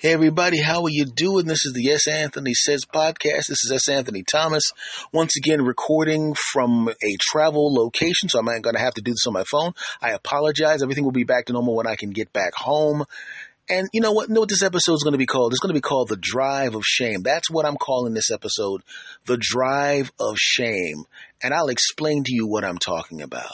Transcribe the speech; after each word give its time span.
Hey 0.00 0.12
everybody, 0.12 0.60
how 0.60 0.84
are 0.84 0.90
you 0.90 1.06
doing? 1.06 1.46
This 1.46 1.64
is 1.64 1.72
the 1.72 1.90
S. 1.90 2.06
Anthony 2.06 2.54
Says 2.54 2.84
podcast. 2.84 3.48
This 3.48 3.64
is 3.64 3.72
S. 3.72 3.88
Anthony 3.88 4.22
Thomas. 4.22 4.70
Once 5.10 5.36
again, 5.36 5.60
recording 5.60 6.36
from 6.52 6.88
a 6.88 7.16
travel 7.18 7.74
location, 7.74 8.28
so 8.28 8.38
I'm 8.38 8.44
not 8.44 8.62
going 8.62 8.76
to 8.76 8.80
have 8.80 8.94
to 8.94 9.02
do 9.02 9.10
this 9.10 9.26
on 9.26 9.32
my 9.32 9.42
phone. 9.42 9.72
I 10.00 10.12
apologize. 10.12 10.84
Everything 10.84 11.02
will 11.02 11.10
be 11.10 11.24
back 11.24 11.46
to 11.46 11.52
normal 11.52 11.74
when 11.74 11.88
I 11.88 11.96
can 11.96 12.10
get 12.10 12.32
back 12.32 12.54
home. 12.54 13.06
And 13.68 13.88
you 13.92 14.00
know 14.00 14.12
what? 14.12 14.30
Know 14.30 14.38
what 14.38 14.48
this 14.48 14.62
episode 14.62 14.94
is 14.94 15.02
going 15.02 15.14
to 15.14 15.18
be 15.18 15.26
called? 15.26 15.52
It's 15.52 15.58
going 15.58 15.74
to 15.74 15.74
be 15.74 15.80
called 15.80 16.10
The 16.10 16.16
Drive 16.16 16.76
of 16.76 16.84
Shame. 16.84 17.24
That's 17.24 17.50
what 17.50 17.66
I'm 17.66 17.76
calling 17.76 18.14
this 18.14 18.30
episode. 18.30 18.82
The 19.26 19.36
Drive 19.36 20.12
of 20.20 20.36
Shame. 20.38 21.06
And 21.42 21.52
I'll 21.52 21.70
explain 21.70 22.22
to 22.22 22.32
you 22.32 22.46
what 22.46 22.64
I'm 22.64 22.78
talking 22.78 23.20
about. 23.20 23.50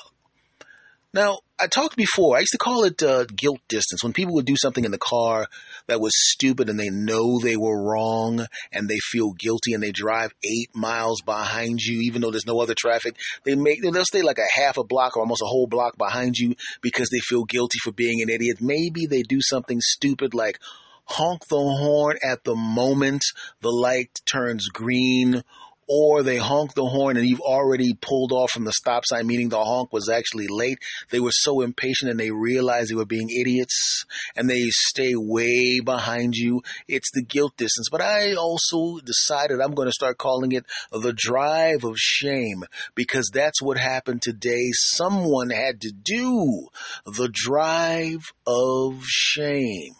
Now, 1.15 1.39
I 1.61 1.69
talked 1.69 1.97
before. 1.97 2.37
I 2.37 2.41
used 2.41 2.51
to 2.53 2.59
call 2.59 2.83
it 2.83 3.01
uh, 3.01 3.25
guilt 3.27 3.61
distance. 3.69 4.03
When 4.03 4.13
people 4.13 4.35
would 4.35 4.47
do 4.47 4.57
something 4.57 4.85
in 4.85 4.91
the 4.91 4.99
car 4.99 5.47
that 5.87 6.01
was 6.01 6.11
stupid 6.13 6.69
and 6.69 6.79
they 6.79 6.91
know 6.91 7.39
they 7.39 7.57
were 7.57 7.81
wrong 7.81 8.45
and 8.73 8.89
they 8.89 8.99
feel 8.99 9.33
guilty 9.33 9.75
and 9.75 9.83
they 9.83 9.93
drive 9.93 10.35
eight 10.43 10.71
miles 10.75 11.23
behind 11.23 11.81
you, 11.81 12.01
even 12.01 12.21
though 12.21 12.33
there's 12.33 12.49
no 12.49 12.61
other 12.61 12.75
traffic. 12.77 13.15
They 13.45 13.55
make 13.55 13.81
they'll 13.81 14.05
stay 14.05 14.23
like 14.23 14.39
a 14.39 14.61
half 14.61 14.77
a 14.77 14.83
block 14.83 15.17
or 15.17 15.21
almost 15.21 15.43
a 15.43 15.47
whole 15.47 15.69
block 15.69 15.97
behind 15.97 16.37
you 16.37 16.57
because 16.81 17.11
they 17.11 17.21
feel 17.21 17.45
guilty 17.45 17.79
for 17.85 17.93
being 17.93 18.21
an 18.21 18.29
idiot. 18.29 18.61
Maybe 18.61 19.07
they 19.07 19.23
do 19.23 19.41
something 19.41 19.81
stupid 19.81 20.35
like 20.35 20.59
honk 21.07 21.47
the 21.49 21.57
horn 21.57 22.17
at 22.25 22.43
the 22.45 22.57
moment 22.57 23.23
the 23.61 23.71
light 23.71 24.21
turns 24.27 24.69
green 24.69 25.45
or 25.89 26.23
they 26.23 26.37
honk 26.37 26.75
the 26.75 26.85
horn 26.85 27.17
and 27.17 27.27
you've 27.27 27.41
already 27.41 27.95
pulled 27.95 28.33
off 28.33 28.51
from 28.51 28.65
the 28.65 28.73
stop 28.73 29.05
sign, 29.07 29.27
meaning 29.27 29.49
the 29.49 29.63
honk 29.63 29.93
was 29.93 30.09
actually 30.09 30.47
late. 30.49 30.79
They 31.11 31.21
were 31.21 31.33
so 31.33 31.61
impatient 31.61 32.11
and 32.11 32.19
they 32.19 32.31
realized 32.31 32.91
they 32.91 32.95
were 32.95 33.05
being 33.05 33.31
idiots 33.31 34.05
and 34.37 34.49
they 34.49 34.65
stay 34.71 35.15
way 35.15 35.81
behind 35.81 36.35
you. 36.35 36.63
It's 36.89 37.11
the 37.13 37.23
guilt 37.23 37.57
distance. 37.57 37.89
But 37.91 38.01
I 38.01 38.35
also 38.35 38.99
decided 38.99 39.61
I'm 39.61 39.75
going 39.75 39.89
to 39.89 39.93
start 39.93 40.19
calling 40.19 40.53
it 40.53 40.65
the 40.91 41.13
drive 41.13 41.85
of 41.85 41.97
shame 41.97 42.65
because 42.95 43.31
that's 43.33 43.63
what 43.63 43.79
happened 43.79 44.23
today. 44.23 44.71
Someone 44.73 45.51
had 45.51 45.81
to 45.83 45.93
do 45.93 46.69
the 47.05 47.29
drive 47.31 48.33
of 48.47 49.03
shame. 49.05 49.95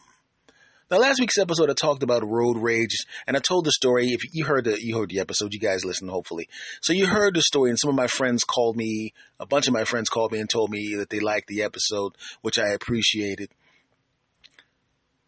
Now, 0.95 1.01
last 1.01 1.19
week's 1.19 1.39
episode, 1.39 1.71
I 1.71 1.73
talked 1.73 2.05
about 2.05 2.25
road 2.25 2.57
rage, 2.57 3.05
and 3.27 3.37
I 3.37 3.41
told 3.41 3.65
the 3.65 3.73
story. 3.73 4.13
If 4.13 4.21
you 4.33 4.45
heard 4.45 4.67
the 4.67 4.81
you 4.81 4.97
heard 4.97 5.11
the 5.11 5.19
episode, 5.19 5.53
you 5.53 5.59
guys 5.59 5.85
listened, 5.85 6.09
hopefully. 6.09 6.49
So 6.83 6.93
you 6.93 7.09
heard 7.09 7.35
the 7.35 7.43
story, 7.43 7.71
and 7.71 7.79
some 7.81 7.89
of 7.89 7.97
my 7.97 8.07
friends 8.07 8.45
called 8.45 8.77
me. 8.77 9.13
A 9.41 9.45
bunch 9.45 9.67
of 9.67 9.75
my 9.75 9.83
friends 9.83 10.09
called 10.09 10.31
me 10.31 10.39
and 10.39 10.49
told 10.49 10.71
me 10.71 10.95
that 10.99 11.11
they 11.11 11.19
liked 11.19 11.49
the 11.49 11.65
episode, 11.65 12.13
which 12.43 12.61
I 12.61 12.69
appreciated. 12.69 13.51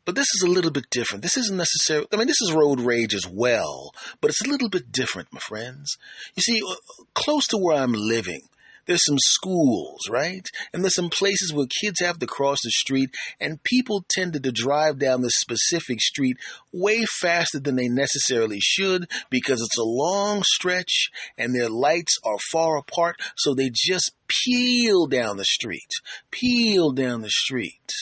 But 0.04 0.14
this 0.14 0.28
is 0.36 0.42
a 0.46 0.48
little 0.48 0.70
bit 0.70 0.88
different. 0.88 1.24
This 1.24 1.36
isn't 1.36 1.56
necessarily. 1.56 2.06
I 2.12 2.16
mean, 2.16 2.28
this 2.28 2.40
is 2.42 2.52
road 2.52 2.78
rage 2.78 3.12
as 3.12 3.26
well, 3.26 3.90
but 4.20 4.30
it's 4.30 4.46
a 4.46 4.48
little 4.48 4.68
bit 4.68 4.92
different, 4.92 5.32
my 5.32 5.40
friends. 5.40 5.96
You 6.36 6.42
see, 6.42 6.62
uh, 6.64 6.76
close 7.12 7.48
to 7.48 7.58
where 7.58 7.76
I'm 7.76 7.92
living, 7.92 8.42
there's 8.86 9.04
some 9.04 9.18
schools, 9.18 10.00
right? 10.10 10.46
And 10.72 10.82
there's 10.82 10.94
some 10.94 11.10
places 11.10 11.52
where 11.52 11.66
kids 11.80 12.00
have 12.00 12.18
to 12.18 12.26
cross 12.26 12.58
the 12.62 12.70
street, 12.70 13.10
and 13.40 13.62
people 13.62 14.04
tended 14.10 14.44
to 14.44 14.52
drive 14.52 14.98
down 14.98 15.22
the 15.22 15.30
specific 15.30 16.00
street 16.00 16.36
way 16.72 17.04
faster 17.20 17.60
than 17.60 17.76
they 17.76 17.88
necessarily 17.88 18.58
should 18.60 19.08
because 19.30 19.60
it's 19.60 19.78
a 19.78 19.84
long 19.84 20.42
stretch 20.44 21.10
and 21.36 21.54
their 21.54 21.68
lights 21.68 22.16
are 22.24 22.38
far 22.50 22.78
apart, 22.78 23.16
so 23.36 23.54
they 23.54 23.70
just 23.72 24.12
peel 24.28 25.06
down 25.06 25.36
the 25.36 25.44
street, 25.44 25.90
peel 26.30 26.92
down 26.92 27.22
the 27.22 27.30
street. 27.30 27.92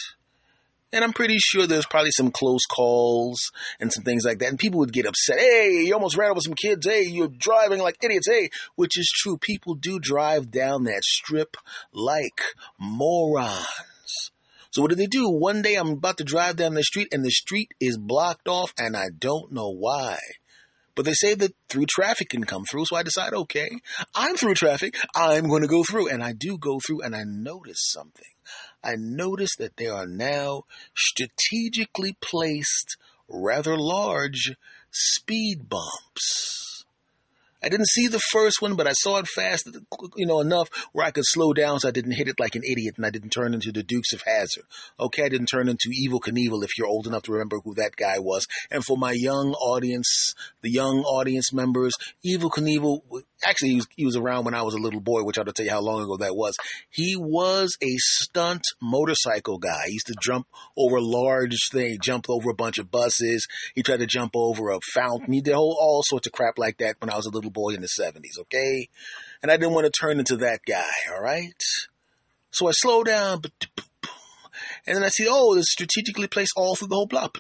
And 0.95 1.03
I'm 1.03 1.13
pretty 1.13 1.39
sure 1.41 1.67
there's 1.67 1.87
probably 1.87 2.13
some 2.13 2.31
close 2.31 2.65
calls 2.67 3.51
and 3.81 3.93
some 3.93 4.05
things 4.05 4.25
like 4.25 4.39
that. 4.39 4.51
And 4.51 4.59
people 4.61 4.79
would 4.79 4.93
get 4.93 5.07
upset. 5.07 5.41
Hey, 5.41 5.83
you 5.87 5.93
almost 5.93 6.17
ran 6.17 6.31
over 6.31 6.39
some 6.41 6.55
kids. 6.55 6.87
Hey, 6.87 7.03
you're 7.03 7.27
driving 7.27 7.81
like 7.81 7.97
idiots. 8.01 8.29
Hey, 8.31 8.51
which 8.77 8.97
is 8.97 9.13
true. 9.13 9.37
People 9.37 9.75
do 9.75 9.99
drive 9.99 10.53
down 10.53 10.85
that 10.85 11.03
strip 11.03 11.57
like 11.93 12.41
morons. 12.79 14.31
So 14.71 14.83
what 14.83 14.91
do 14.91 14.95
they 14.95 15.09
do? 15.09 15.29
One 15.29 15.63
day 15.63 15.75
I'm 15.75 15.91
about 15.91 16.19
to 16.19 16.25
drive 16.25 16.55
down 16.55 16.75
the 16.75 16.85
street 16.85 17.09
and 17.11 17.25
the 17.25 17.31
street 17.31 17.75
is 17.81 17.99
blocked 17.99 18.47
off 18.47 18.73
and 18.79 18.97
I 18.97 19.07
don't 19.19 19.51
know 19.51 19.71
why. 19.71 20.19
But 20.95 21.07
they 21.07 21.15
say 21.15 21.35
that 21.35 21.57
through 21.69 21.87
traffic 21.87 22.29
can 22.29 22.45
come 22.45 22.63
through. 22.71 22.85
So 22.87 22.95
I 22.95 23.03
decide, 23.03 23.33
okay, 23.33 23.69
I'm 24.15 24.37
through 24.37 24.55
traffic. 24.55 24.95
I'm 25.17 25.49
going 25.49 25.63
to 25.63 25.69
go 25.69 25.83
through. 25.83 26.09
And 26.09 26.23
I 26.23 26.35
do 26.35 26.57
go 26.57 26.79
through 26.79 27.03
and 27.03 27.17
I 27.17 27.25
notice 27.27 27.81
something. 27.81 28.23
I 28.85 28.97
notice 28.97 29.57
that 29.57 29.77
there 29.77 29.95
are 29.95 30.07
now 30.07 30.65
strategically 30.95 32.17
placed, 32.21 32.97
rather 33.29 33.77
large 33.79 34.55
speed 34.91 35.69
bumps. 35.69 36.85
I 37.65 37.71
didn't 37.71 37.89
see 37.89 38.09
the 38.09 38.19
first 38.19 38.61
one, 38.61 38.77
but 38.77 38.87
I 38.87 38.93
saw 38.93 39.17
it 39.17 39.27
fast, 39.27 39.71
you 40.17 40.27
know, 40.27 40.41
enough 40.41 40.69
where 40.93 41.07
I 41.07 41.11
could 41.11 41.25
slow 41.25 41.55
down 41.55 41.81
so 41.81 41.89
I 41.89 41.93
didn't 41.93 42.13
hit 42.13 42.29
it 42.29 42.39
like 42.39 42.57
an 42.57 42.63
idiot 42.63 42.97
and 42.99 43.07
I 43.07 43.11
didn't 43.11 43.31
turn 43.31 43.55
into 43.55 43.73
the 43.73 43.83
Dukes 43.83 44.13
of 44.13 44.21
Hazzard. 44.27 44.65
Okay, 45.01 45.25
I 45.25 45.31
didn't 45.31 45.47
turn 45.47 45.69
into 45.69 45.89
Evel 45.89 46.21
Knievel 46.21 46.63
if 46.63 46.77
you're 46.77 46.87
old 46.87 47.07
enough 47.07 47.23
to 47.23 47.33
remember 47.33 47.61
who 47.65 47.75
that 47.77 47.97
guy 47.97 48.19
was. 48.19 48.47
And 48.71 48.85
for 48.85 48.99
my 48.99 49.13
young 49.13 49.55
audience, 49.55 50.35
the 50.61 50.71
young 50.71 51.05
audience 51.05 51.55
members, 51.55 51.95
Evel 52.27 52.51
Knievel, 52.51 53.01
actually 53.45 53.71
he 53.71 53.77
was, 53.77 53.87
he 53.97 54.05
was 54.05 54.17
around 54.17 54.45
when 54.45 54.55
I 54.55 54.63
was 54.63 54.75
a 54.75 54.79
little 54.79 55.01
boy, 55.01 55.23
which 55.23 55.39
I'll 55.39 55.45
tell 55.45 55.65
you 55.65 55.73
how 55.73 55.81
long 55.81 56.03
ago 56.03 56.17
that 56.19 56.37
was. 56.37 56.57
He 56.91 57.17
was 57.17 57.77
a 57.83 57.97
stunt 57.97 58.63
motorcycle 58.81 59.59
guy. 59.59 59.87
He 59.87 59.95
used 59.95 60.07
to 60.09 60.17
jump 60.21 60.47
over 60.77 61.01
large 61.01 61.57
things, 61.71 61.99
jump 62.03 62.27
over 62.29 62.51
a 62.51 62.55
bunch 62.55 62.79
of 62.79 62.91
buses. 62.91 63.47
He 63.75 63.83
tried 63.83 64.01
to 64.01 64.07
jump 64.07 64.33
over 64.35 64.71
a 64.71 64.81
fountain. 64.93 65.33
He 65.33 65.41
did 65.41 65.55
all, 65.55 65.77
all 65.81 66.03
sorts 66.05 66.27
of 66.27 66.33
crap 66.33 66.59
like 66.59 66.79
that 66.79 66.97
when 67.01 67.11
I 67.11 67.17
was 67.17 67.27
a 67.27 67.31
little 67.31 67.51
boy 67.51 67.71
in 67.71 67.81
the 67.81 67.89
70s, 67.89 68.41
okay? 68.41 68.89
And 69.43 69.51
I 69.51 69.57
didn't 69.57 69.75
want 69.75 69.87
to 69.87 69.93
turn 69.93 70.19
into 70.19 70.37
that 70.39 70.61
guy, 70.67 70.91
all 71.13 71.23
right? 71.23 71.63
So 72.51 72.69
I 72.69 72.73
slow 72.73 73.03
down, 73.03 73.43
and 74.87 74.97
then 74.97 75.05
I 75.05 75.09
see, 75.09 75.27
oh, 75.29 75.57
it's 75.57 75.71
strategically 75.71 76.27
placed 76.27 76.53
all 76.57 76.77
through 76.77 76.89
the 76.89 76.95
whole 76.95 77.07
block. 77.07 77.39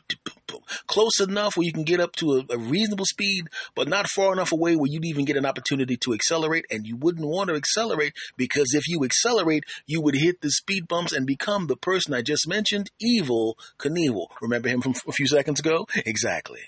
Close 0.87 1.21
enough 1.21 1.57
where 1.57 1.67
you 1.67 1.73
can 1.73 1.85
get 1.85 2.01
up 2.01 2.15
to 2.17 2.45
a, 2.49 2.55
a, 2.55 2.59
reasonable 2.59 3.05
speed, 3.05 3.49
but 3.75 3.89
not 3.89 4.09
far 4.09 4.33
enough 4.33 4.53
away 4.53 4.77
where 4.77 4.91
you'd 4.91 5.05
even 5.05 5.25
get 5.25 5.37
an 5.37 5.45
opportunity 5.45 5.97
to 5.99 6.15
accelerate. 6.15 6.65
And 6.71 6.87
you 6.87 6.97
wouldn't 6.97 7.27
want 7.27 7.51
to 7.51 7.57
accelerate 7.57 8.15
because 8.37 8.73
if 8.75 8.89
you 8.89 9.05
accelerate, 9.05 9.65
you 9.87 10.01
would 10.01 10.15
hit 10.15 10.41
the 10.41 10.51
speed 10.51 10.89
bumps 10.89 11.13
and 11.13 11.27
become 11.27 11.67
the 11.67 11.77
person 11.77 12.15
I 12.15 12.23
just 12.23 12.49
mentioned, 12.49 12.91
Evel 13.05 13.55
Knievel. 13.79 14.29
Remember 14.41 14.69
him 14.69 14.81
from 14.81 14.95
a 15.07 15.13
few 15.13 15.27
seconds 15.27 15.61
ago? 15.61 15.87
Exactly. 16.07 16.61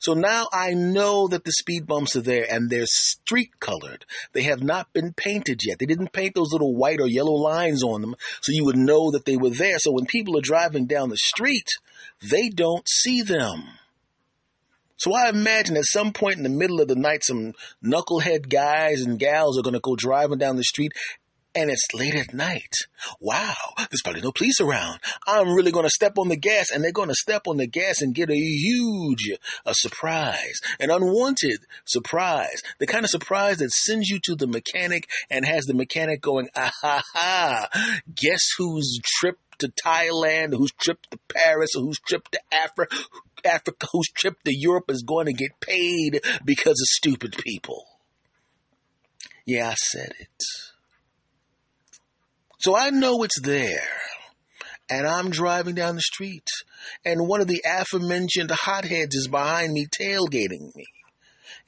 So 0.00 0.14
now 0.14 0.48
I 0.50 0.72
know 0.72 1.28
that 1.28 1.44
the 1.44 1.52
speed 1.52 1.86
bumps 1.86 2.16
are 2.16 2.22
there 2.22 2.46
and 2.50 2.70
they're 2.70 2.86
street 2.86 3.60
colored. 3.60 4.06
They 4.32 4.42
have 4.42 4.62
not 4.62 4.92
been 4.94 5.12
painted 5.12 5.60
yet. 5.62 5.78
They 5.78 5.84
didn't 5.84 6.14
paint 6.14 6.34
those 6.34 6.52
little 6.52 6.74
white 6.74 7.00
or 7.00 7.06
yellow 7.06 7.34
lines 7.34 7.84
on 7.84 8.00
them 8.00 8.16
so 8.40 8.52
you 8.52 8.64
would 8.64 8.78
know 8.78 9.10
that 9.10 9.26
they 9.26 9.36
were 9.36 9.50
there. 9.50 9.78
So 9.78 9.92
when 9.92 10.06
people 10.06 10.38
are 10.38 10.42
driving 10.42 10.86
down 10.86 11.10
the 11.10 11.18
street, 11.18 11.68
they 12.22 12.48
don't 12.48 12.88
see 12.88 13.20
them. 13.20 13.62
So 14.96 15.14
I 15.14 15.28
imagine 15.28 15.76
at 15.76 15.84
some 15.84 16.12
point 16.12 16.36
in 16.36 16.42
the 16.42 16.50
middle 16.50 16.80
of 16.80 16.88
the 16.88 16.94
night, 16.94 17.24
some 17.24 17.52
knucklehead 17.84 18.48
guys 18.48 19.02
and 19.02 19.18
gals 19.18 19.58
are 19.58 19.62
going 19.62 19.74
to 19.74 19.80
go 19.80 19.96
driving 19.96 20.38
down 20.38 20.56
the 20.56 20.64
street 20.64 20.92
and 21.54 21.70
it's 21.70 21.92
late 21.94 22.14
at 22.14 22.32
night. 22.32 22.72
Wow, 23.20 23.54
there's 23.76 24.02
probably 24.02 24.22
no 24.22 24.32
police 24.32 24.60
around. 24.60 25.00
I'm 25.26 25.52
really 25.52 25.72
going 25.72 25.84
to 25.84 25.90
step 25.90 26.18
on 26.18 26.28
the 26.28 26.36
gas, 26.36 26.70
and 26.70 26.82
they're 26.82 26.92
going 26.92 27.08
to 27.08 27.14
step 27.14 27.46
on 27.46 27.56
the 27.56 27.66
gas 27.66 28.02
and 28.02 28.14
get 28.14 28.30
a 28.30 28.36
huge 28.36 29.30
a 29.64 29.74
surprise, 29.74 30.60
an 30.78 30.90
unwanted 30.90 31.60
surprise, 31.84 32.62
the 32.78 32.86
kind 32.86 33.04
of 33.04 33.10
surprise 33.10 33.58
that 33.58 33.70
sends 33.70 34.08
you 34.08 34.18
to 34.24 34.34
the 34.34 34.46
mechanic 34.46 35.08
and 35.30 35.44
has 35.44 35.64
the 35.64 35.74
mechanic 35.74 36.20
going, 36.20 36.48
ah 36.54 36.70
ha 36.80 37.02
ha, 37.14 37.68
guess 38.14 38.50
who's 38.56 38.98
tripped 39.04 39.58
to 39.60 39.68
Thailand, 39.68 40.54
whose 40.54 40.72
trip 40.72 40.98
to 41.10 41.18
Paris, 41.28 41.70
or 41.76 41.82
who's 41.82 41.98
tripped 41.98 42.32
to 42.32 42.40
Africa, 42.52 42.96
Africa, 43.44 43.86
who's 43.92 44.08
tripped 44.14 44.44
to 44.44 44.54
Europe 44.54 44.90
is 44.90 45.02
going 45.02 45.26
to 45.26 45.32
get 45.32 45.60
paid 45.60 46.20
because 46.44 46.80
of 46.80 46.86
stupid 46.86 47.36
people. 47.36 47.84
Yeah, 49.46 49.70
I 49.70 49.74
said 49.74 50.12
it. 50.18 50.42
So 52.60 52.76
I 52.76 52.90
know 52.90 53.22
it's 53.22 53.40
there. 53.40 53.88
And 54.90 55.06
I'm 55.06 55.30
driving 55.30 55.76
down 55.76 55.94
the 55.94 56.02
street, 56.02 56.48
and 57.04 57.28
one 57.28 57.40
of 57.40 57.46
the 57.46 57.62
aforementioned 57.64 58.50
hotheads 58.50 59.14
is 59.14 59.28
behind 59.28 59.72
me 59.72 59.86
tailgating 59.86 60.74
me. 60.74 60.86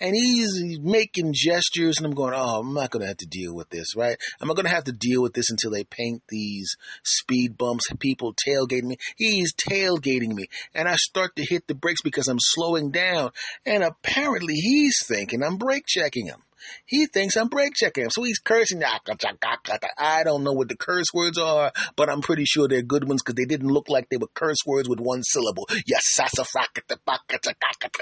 And 0.01 0.17
he's 0.17 0.81
making 0.81 1.33
gestures, 1.33 1.99
and 1.99 2.07
I'm 2.07 2.15
going, 2.15 2.35
oh, 2.35 2.59
I'm 2.59 2.75
not 2.75 2.91
going 2.91 3.03
to 3.03 3.07
have 3.07 3.19
to 3.19 3.27
deal 3.27 3.55
with 3.55 3.71
this, 3.71 3.95
right? 3.95 4.17
I'm 4.41 4.49
not 4.49 4.57
going 4.57 4.67
to 4.67 4.75
have 4.75 4.85
to 4.85 4.93
deal 4.93 5.23
with 5.23 5.35
this 5.35 5.51
until 5.51 5.71
they 5.71 5.85
paint 5.85 6.25
these 6.29 6.75
speed 7.05 7.57
bumps, 7.57 7.85
people 8.01 8.35
tailgating 8.35 8.89
me. 8.89 8.97
He's 9.17 9.55
tailgating 9.55 10.35
me. 10.35 10.47
And 10.75 10.89
I 10.89 10.97
start 10.97 11.37
to 11.37 11.47
hit 11.49 11.69
the 11.69 11.77
brakes 11.77 12.03
because 12.03 12.27
I'm 12.27 12.41
slowing 12.41 12.91
down. 12.91 13.31
And 13.65 13.85
apparently 13.85 14.55
he's 14.55 15.07
thinking 15.07 15.45
I'm 15.45 15.59
brake 15.59 15.87
checking 15.87 16.27
him. 16.27 16.43
He 16.87 17.07
thinks 17.07 17.37
I'm 17.37 17.49
brake 17.49 17.75
checking 17.75 18.05
him, 18.05 18.11
so 18.11 18.23
he's 18.23 18.39
cursing. 18.39 18.83
I 18.85 20.25
don't 20.25 20.45
know 20.45 20.53
what 20.53 20.69
the 20.69 20.77
curse 20.77 21.07
words 21.15 21.39
are, 21.39 21.73
but 21.97 22.09
I'm 22.11 22.21
pretty 22.21 22.45
sure 22.45 22.69
they're 22.69 22.83
good 22.83 23.09
ones 23.09 23.23
because 23.23 23.37
they 23.37 23.45
didn't 23.45 23.71
look 23.71 23.89
like 23.89 24.09
they 24.09 24.17
were 24.17 24.29
curse 24.35 24.59
words 24.67 24.89
with 24.89 25.01
one 25.01 25.23
syllable. 25.23 25.67
Yes, 25.87 26.19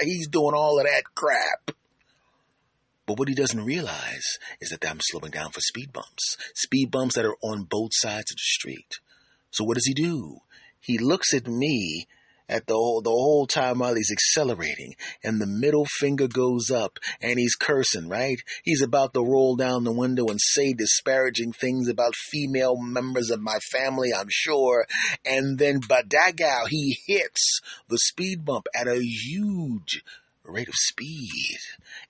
He's 0.01 0.27
doing 0.27 0.53
all 0.55 0.79
of 0.79 0.85
that 0.85 1.03
crap. 1.15 1.71
But 3.05 3.19
what 3.19 3.27
he 3.27 3.35
doesn't 3.35 3.65
realize 3.65 4.37
is 4.61 4.69
that 4.69 4.89
I'm 4.89 4.99
slowing 5.01 5.31
down 5.31 5.51
for 5.51 5.59
speed 5.59 5.91
bumps, 5.91 6.37
speed 6.55 6.91
bumps 6.91 7.15
that 7.15 7.25
are 7.25 7.35
on 7.43 7.63
both 7.63 7.91
sides 7.93 8.31
of 8.31 8.37
the 8.37 8.43
street. 8.43 8.99
So 9.49 9.63
what 9.63 9.75
does 9.75 9.85
he 9.85 9.93
do? 9.93 10.37
He 10.79 10.97
looks 10.97 11.33
at 11.33 11.47
me 11.47 12.07
at 12.51 12.67
the 12.67 12.73
whole, 12.73 13.01
the 13.01 13.09
whole 13.09 13.47
time 13.47 13.79
while 13.79 13.95
he's 13.95 14.11
accelerating 14.11 14.95
and 15.23 15.39
the 15.39 15.47
middle 15.47 15.85
finger 15.85 16.27
goes 16.27 16.69
up 16.69 16.99
and 17.21 17.39
he's 17.39 17.55
cursing, 17.55 18.09
right? 18.09 18.37
He's 18.63 18.81
about 18.81 19.13
to 19.13 19.21
roll 19.21 19.55
down 19.55 19.85
the 19.85 19.91
window 19.91 20.27
and 20.27 20.39
say 20.39 20.73
disparaging 20.73 21.53
things 21.53 21.87
about 21.87 22.15
female 22.15 22.77
members 22.77 23.29
of 23.29 23.39
my 23.39 23.59
family, 23.71 24.13
I'm 24.13 24.27
sure. 24.29 24.85
And 25.25 25.57
then 25.57 25.79
badagao, 25.79 26.67
he 26.67 26.97
hits 27.07 27.61
the 27.87 27.97
speed 27.97 28.43
bump 28.45 28.67
at 28.75 28.87
a 28.87 29.01
huge 29.01 30.03
rate 30.43 30.67
of 30.67 30.75
speed 30.75 31.59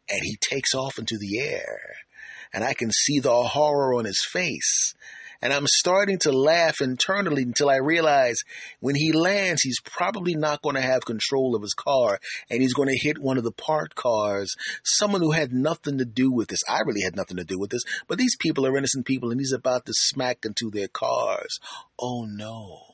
and 0.10 0.22
he 0.24 0.36
takes 0.38 0.74
off 0.74 0.98
into 0.98 1.18
the 1.18 1.40
air 1.40 1.80
and 2.54 2.64
I 2.64 2.74
can 2.74 2.92
see 2.92 3.20
the 3.20 3.34
horror 3.34 3.94
on 3.94 4.06
his 4.06 4.26
face 4.32 4.96
and 5.42 5.54
I'm 5.54 5.68
starting 5.68 6.20
to 6.20 6.32
laugh 6.32 6.82
internally 6.82 7.44
until 7.44 7.70
I 7.70 7.78
realize 7.78 8.44
when 8.80 8.96
he 8.96 9.12
lands, 9.12 9.62
he's 9.62 9.80
probably 9.82 10.36
not 10.36 10.62
going 10.62 10.76
to 10.76 10.82
have 10.82 11.06
control 11.06 11.56
of 11.56 11.62
his 11.62 11.74
car 11.74 12.20
and 12.50 12.62
he's 12.62 12.74
going 12.74 12.90
to 12.90 13.00
hit 13.00 13.18
one 13.20 13.38
of 13.38 13.44
the 13.44 13.52
parked 13.52 13.96
cars, 13.96 14.56
someone 14.84 15.22
who 15.22 15.32
had 15.32 15.52
nothing 15.52 15.98
to 15.98 16.06
do 16.06 16.32
with 16.32 16.50
this. 16.50 16.62
I 16.70 16.82
really 16.86 17.02
had 17.02 17.16
nothing 17.16 17.38
to 17.38 17.44
do 17.44 17.60
with 17.60 17.72
this, 17.72 17.84
but 18.08 18.18
these 18.18 18.36
people 18.38 18.66
are 18.66 18.78
innocent 18.78 19.06
people 19.06 19.32
and 19.32 19.40
he's 19.40 19.54
about 19.54 19.86
to 19.86 19.94
smack 19.96 20.46
into 20.46 20.70
their 20.70 20.88
cars. 20.88 21.60
Oh 22.00 22.26
no. 22.26 22.91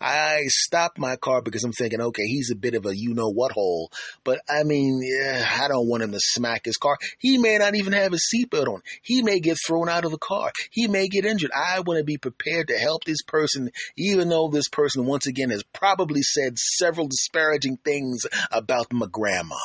I 0.00 0.42
stop 0.48 0.98
my 0.98 1.16
car 1.16 1.40
because 1.40 1.64
I'm 1.64 1.72
thinking, 1.72 2.00
okay, 2.00 2.24
he's 2.24 2.50
a 2.50 2.56
bit 2.56 2.74
of 2.74 2.84
a 2.84 2.94
you 2.94 3.14
know 3.14 3.30
what 3.30 3.52
hole, 3.52 3.90
but 4.24 4.40
I 4.48 4.62
mean, 4.62 5.00
yeah, 5.02 5.48
I 5.60 5.68
don't 5.68 5.88
want 5.88 6.02
him 6.02 6.12
to 6.12 6.20
smack 6.20 6.66
his 6.66 6.76
car. 6.76 6.98
He 7.18 7.38
may 7.38 7.56
not 7.58 7.74
even 7.74 7.94
have 7.94 8.12
his 8.12 8.28
seatbelt 8.32 8.68
on. 8.68 8.82
He 9.02 9.22
may 9.22 9.40
get 9.40 9.56
thrown 9.66 9.88
out 9.88 10.04
of 10.04 10.10
the 10.10 10.18
car. 10.18 10.52
He 10.70 10.86
may 10.86 11.08
get 11.08 11.24
injured. 11.24 11.50
I 11.54 11.80
want 11.80 11.98
to 11.98 12.04
be 12.04 12.18
prepared 12.18 12.68
to 12.68 12.78
help 12.78 13.04
this 13.04 13.22
person, 13.22 13.70
even 13.96 14.28
though 14.28 14.48
this 14.48 14.68
person, 14.68 15.06
once 15.06 15.26
again, 15.26 15.50
has 15.50 15.62
probably 15.62 16.22
said 16.22 16.58
several 16.58 17.08
disparaging 17.08 17.78
things 17.78 18.26
about 18.50 18.92
my 18.92 19.06
grandma. 19.10 19.56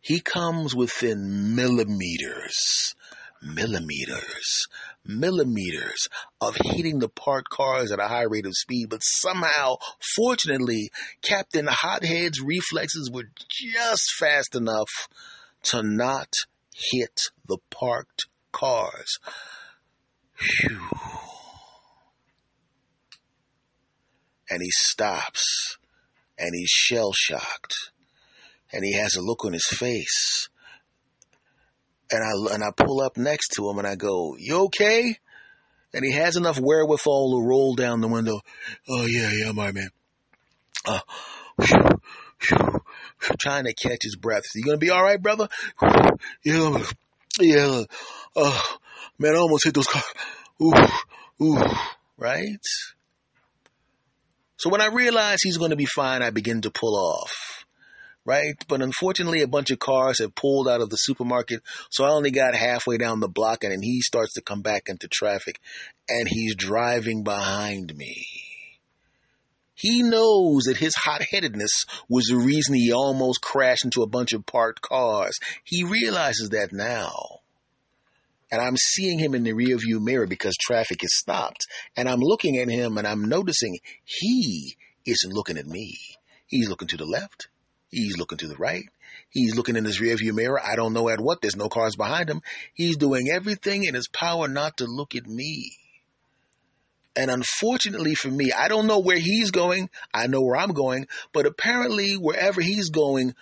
He 0.00 0.20
comes 0.20 0.74
within 0.74 1.54
millimeters 1.54 2.94
millimeters, 3.42 4.66
millimeters 5.04 6.08
of 6.40 6.56
hitting 6.56 6.98
the 6.98 7.08
parked 7.08 7.50
cars 7.50 7.90
at 7.92 8.00
a 8.00 8.08
high 8.08 8.24
rate 8.24 8.46
of 8.46 8.56
speed. 8.56 8.88
But 8.90 9.02
somehow, 9.02 9.76
fortunately, 10.14 10.90
Captain 11.22 11.66
Hothead's 11.68 12.40
reflexes 12.40 13.10
were 13.10 13.30
just 13.48 14.12
fast 14.18 14.54
enough 14.54 15.08
to 15.64 15.82
not 15.82 16.34
hit 16.74 17.30
the 17.46 17.58
parked 17.70 18.26
cars. 18.52 19.18
Phew. 20.34 20.80
And 24.48 24.62
he 24.62 24.70
stops 24.70 25.78
and 26.38 26.50
he's 26.54 26.70
shell 26.70 27.12
shocked 27.12 27.90
and 28.72 28.84
he 28.84 28.94
has 28.94 29.14
a 29.14 29.22
look 29.22 29.44
on 29.44 29.52
his 29.52 29.66
face 29.66 30.48
and 32.10 32.22
I 32.22 32.54
and 32.54 32.64
I 32.64 32.70
pull 32.76 33.00
up 33.00 33.16
next 33.16 33.48
to 33.56 33.68
him 33.68 33.78
and 33.78 33.86
I 33.86 33.96
go, 33.96 34.36
"You 34.38 34.64
okay?" 34.64 35.18
And 35.92 36.04
he 36.04 36.12
has 36.12 36.36
enough 36.36 36.58
wherewithal 36.60 37.32
to 37.32 37.46
roll 37.46 37.74
down 37.74 38.00
the 38.00 38.08
window. 38.08 38.40
Oh 38.88 39.06
yeah, 39.06 39.30
yeah, 39.32 39.52
my 39.52 39.72
man. 39.72 39.90
Uh, 40.86 41.00
whew, 41.56 42.00
whew, 42.48 42.80
trying 43.38 43.64
to 43.64 43.74
catch 43.74 44.02
his 44.02 44.16
breath. 44.16 44.44
You 44.54 44.64
gonna 44.64 44.78
be 44.78 44.90
all 44.90 45.02
right, 45.02 45.20
brother? 45.20 45.48
Yeah, 46.44 46.82
yeah. 47.40 47.82
Uh, 48.36 48.60
man, 49.18 49.34
I 49.34 49.38
almost 49.38 49.64
hit 49.64 49.74
those 49.74 49.86
cars. 49.86 50.04
Ooh, 50.62 50.74
ooh, 51.42 51.62
right? 52.18 52.60
So 54.58 54.68
when 54.68 54.82
I 54.82 54.88
realize 54.88 55.38
he's 55.42 55.56
going 55.56 55.70
to 55.70 55.76
be 55.76 55.86
fine, 55.86 56.22
I 56.22 56.28
begin 56.28 56.60
to 56.62 56.70
pull 56.70 56.94
off 56.94 57.59
right? 58.30 58.54
But 58.68 58.80
unfortunately, 58.80 59.42
a 59.42 59.48
bunch 59.48 59.72
of 59.72 59.80
cars 59.80 60.20
have 60.20 60.36
pulled 60.36 60.68
out 60.68 60.80
of 60.80 60.88
the 60.88 60.96
supermarket, 60.96 61.62
so 61.90 62.04
I 62.04 62.10
only 62.10 62.30
got 62.30 62.54
halfway 62.54 62.96
down 62.96 63.18
the 63.18 63.28
block, 63.28 63.64
and 63.64 63.72
then 63.72 63.82
he 63.82 64.00
starts 64.02 64.34
to 64.34 64.40
come 64.40 64.62
back 64.62 64.88
into 64.88 65.08
traffic, 65.08 65.58
and 66.08 66.28
he's 66.28 66.54
driving 66.54 67.24
behind 67.24 67.96
me. 67.96 68.24
He 69.74 70.04
knows 70.04 70.64
that 70.64 70.76
his 70.76 70.94
hot 70.94 71.22
headedness 71.32 71.86
was 72.08 72.26
the 72.26 72.36
reason 72.36 72.74
he 72.74 72.92
almost 72.92 73.40
crashed 73.40 73.84
into 73.84 74.02
a 74.02 74.08
bunch 74.08 74.32
of 74.32 74.46
parked 74.46 74.80
cars. 74.80 75.36
He 75.64 75.82
realizes 75.82 76.50
that 76.50 76.68
now. 76.72 77.40
And 78.52 78.60
I'm 78.60 78.76
seeing 78.76 79.18
him 79.18 79.34
in 79.34 79.42
the 79.42 79.54
rearview 79.54 80.00
mirror 80.00 80.26
because 80.26 80.54
traffic 80.60 81.02
is 81.02 81.16
stopped. 81.16 81.66
And 81.96 82.08
I'm 82.08 82.20
looking 82.20 82.58
at 82.58 82.68
him 82.68 82.98
and 82.98 83.06
I'm 83.06 83.28
noticing 83.28 83.78
he 84.04 84.76
isn't 85.06 85.32
looking 85.32 85.56
at 85.56 85.66
me. 85.66 85.98
He's 86.46 86.68
looking 86.68 86.88
to 86.88 86.96
the 86.96 87.06
left. 87.06 87.48
He's 87.90 88.16
looking 88.16 88.38
to 88.38 88.48
the 88.48 88.56
right. 88.56 88.84
He's 89.30 89.56
looking 89.56 89.76
in 89.76 89.84
his 89.84 90.00
rearview 90.00 90.32
mirror. 90.32 90.60
I 90.62 90.76
don't 90.76 90.92
know 90.92 91.08
at 91.08 91.20
what. 91.20 91.40
There's 91.40 91.56
no 91.56 91.68
cars 91.68 91.96
behind 91.96 92.28
him. 92.28 92.42
He's 92.74 92.96
doing 92.96 93.28
everything 93.28 93.84
in 93.84 93.94
his 93.94 94.08
power 94.08 94.48
not 94.48 94.78
to 94.78 94.86
look 94.86 95.14
at 95.14 95.26
me. 95.26 95.76
And 97.16 97.30
unfortunately 97.30 98.14
for 98.14 98.28
me, 98.28 98.52
I 98.52 98.68
don't 98.68 98.86
know 98.86 99.00
where 99.00 99.18
he's 99.18 99.50
going. 99.50 99.90
I 100.14 100.28
know 100.28 100.42
where 100.42 100.56
I'm 100.56 100.72
going. 100.72 101.08
But 101.32 101.46
apparently, 101.46 102.14
wherever 102.14 102.60
he's 102.60 102.90
going, 102.90 103.34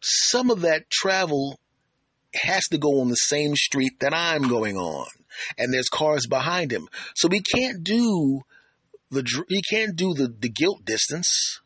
some 0.00 0.50
of 0.50 0.62
that 0.62 0.90
travel 0.90 1.58
has 2.34 2.64
to 2.64 2.78
go 2.78 3.00
on 3.00 3.08
the 3.08 3.14
same 3.14 3.54
street 3.54 4.00
that 4.00 4.12
I'm 4.12 4.48
going 4.48 4.76
on. 4.76 5.06
And 5.56 5.72
there's 5.72 5.88
cars 5.88 6.26
behind 6.26 6.72
him. 6.72 6.88
So 7.14 7.28
he 7.28 7.40
can't 7.40 7.84
do 7.84 8.42
the, 9.10 9.24
he 9.48 9.62
can't 9.62 9.94
do 9.94 10.14
the, 10.14 10.28
the 10.28 10.48
guilt 10.48 10.84
distance 10.84 11.60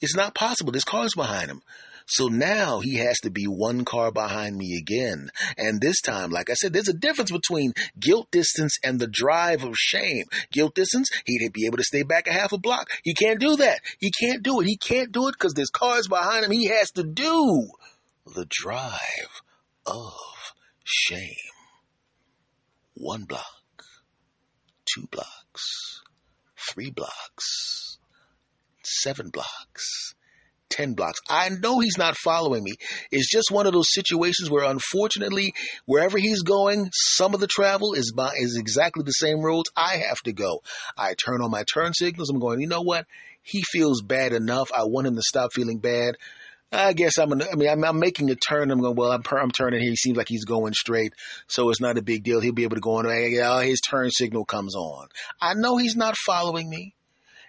it's 0.00 0.16
not 0.16 0.34
possible. 0.34 0.72
There's 0.72 0.84
cars 0.84 1.12
behind 1.14 1.50
him. 1.50 1.62
So 2.06 2.28
now 2.28 2.80
he 2.80 2.96
has 2.96 3.16
to 3.22 3.30
be 3.30 3.44
one 3.44 3.84
car 3.84 4.12
behind 4.12 4.56
me 4.56 4.76
again. 4.78 5.30
And 5.56 5.80
this 5.80 6.00
time, 6.02 6.30
like 6.30 6.50
I 6.50 6.54
said, 6.54 6.72
there's 6.72 6.88
a 6.88 6.94
difference 6.94 7.30
between 7.30 7.72
guilt 7.98 8.30
distance 8.30 8.78
and 8.84 9.00
the 9.00 9.06
drive 9.06 9.64
of 9.64 9.74
shame. 9.76 10.24
Guilt 10.52 10.74
distance, 10.74 11.08
he'd 11.24 11.52
be 11.52 11.66
able 11.66 11.78
to 11.78 11.84
stay 11.84 12.02
back 12.02 12.26
a 12.26 12.32
half 12.32 12.52
a 12.52 12.58
block. 12.58 12.88
He 13.02 13.14
can't 13.14 13.40
do 13.40 13.56
that. 13.56 13.80
He 13.98 14.10
can't 14.10 14.42
do 14.42 14.60
it. 14.60 14.66
He 14.66 14.76
can't 14.76 15.12
do 15.12 15.28
it 15.28 15.32
because 15.32 15.54
there's 15.54 15.70
cars 15.70 16.06
behind 16.06 16.44
him. 16.44 16.50
He 16.50 16.66
has 16.66 16.90
to 16.92 17.04
do 17.04 17.68
the 18.26 18.46
drive 18.50 19.42
of 19.86 20.12
shame. 20.84 21.34
One 22.94 23.24
block, 23.24 23.44
two 24.84 25.06
blocks, 25.10 26.02
three 26.56 26.90
blocks 26.90 27.83
seven 28.86 29.30
blocks, 29.30 30.14
10 30.70 30.94
blocks. 30.94 31.20
I 31.28 31.50
know 31.50 31.78
he's 31.78 31.98
not 31.98 32.16
following 32.16 32.64
me. 32.64 32.72
It's 33.10 33.30
just 33.30 33.50
one 33.50 33.66
of 33.66 33.72
those 33.72 33.92
situations 33.92 34.50
where, 34.50 34.64
unfortunately, 34.64 35.54
wherever 35.86 36.18
he's 36.18 36.42
going, 36.42 36.90
some 36.92 37.34
of 37.34 37.40
the 37.40 37.46
travel 37.46 37.94
is 37.94 38.12
by, 38.12 38.32
is 38.36 38.56
exactly 38.56 39.04
the 39.04 39.12
same 39.12 39.40
roads 39.40 39.70
I 39.76 40.02
have 40.08 40.20
to 40.24 40.32
go. 40.32 40.62
I 40.96 41.14
turn 41.14 41.42
on 41.42 41.50
my 41.50 41.64
turn 41.72 41.94
signals. 41.94 42.30
I'm 42.30 42.40
going, 42.40 42.60
you 42.60 42.66
know 42.66 42.82
what? 42.82 43.06
He 43.42 43.62
feels 43.70 44.02
bad 44.02 44.32
enough. 44.32 44.70
I 44.76 44.84
want 44.84 45.06
him 45.06 45.16
to 45.16 45.22
stop 45.22 45.52
feeling 45.52 45.78
bad. 45.78 46.16
I 46.72 46.92
guess 46.92 47.18
I'm. 47.18 47.28
Gonna, 47.28 47.46
I 47.52 47.54
mean, 47.54 47.68
I'm, 47.68 47.84
I'm, 47.84 48.00
making 48.00 48.30
a 48.30 48.34
turn. 48.34 48.70
I'm 48.70 48.80
going. 48.80 48.96
Well, 48.96 49.12
I'm, 49.12 49.22
I'm 49.30 49.50
turning 49.52 49.80
here. 49.80 49.90
He 49.90 49.96
seems 49.96 50.16
like 50.16 50.28
he's 50.28 50.44
going 50.44 50.72
straight, 50.72 51.12
so 51.46 51.70
it's 51.70 51.80
not 51.80 51.98
a 51.98 52.02
big 52.02 52.24
deal. 52.24 52.40
He'll 52.40 52.52
be 52.52 52.64
able 52.64 52.76
to 52.76 52.80
go 52.80 52.96
on. 52.96 53.06
Oh, 53.06 53.60
his 53.60 53.80
turn 53.80 54.10
signal 54.10 54.44
comes 54.44 54.74
on. 54.74 55.06
I 55.40 55.54
know 55.54 55.76
he's 55.76 55.94
not 55.94 56.16
following 56.16 56.68
me 56.68 56.94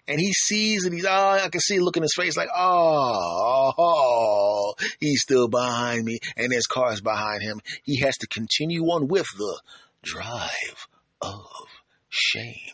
and 0.08 0.20
he 0.20 0.34
sees 0.34 0.86
and 0.86 0.94
he's, 0.94 1.06
oh, 1.06 1.40
I 1.44 1.50
can 1.50 1.62
see 1.62 1.80
look 1.80 1.98
in 1.98 2.04
his 2.04 2.14
face 2.16 2.38
like, 2.38 2.50
oh, 2.56 3.74
oh, 3.78 4.74
he's 5.00 5.22
still 5.22 5.48
behind 5.48 6.06
me 6.06 6.20
and 6.38 6.52
there's 6.52 6.68
cars 6.68 7.02
behind 7.02 7.42
him. 7.42 7.60
He 7.84 8.00
has 8.02 8.18
to 8.18 8.28
continue 8.28 8.84
on 8.86 9.08
with 9.08 9.28
the 9.38 9.62
drive 10.04 10.88
of 11.22 11.42
shame. 12.10 12.74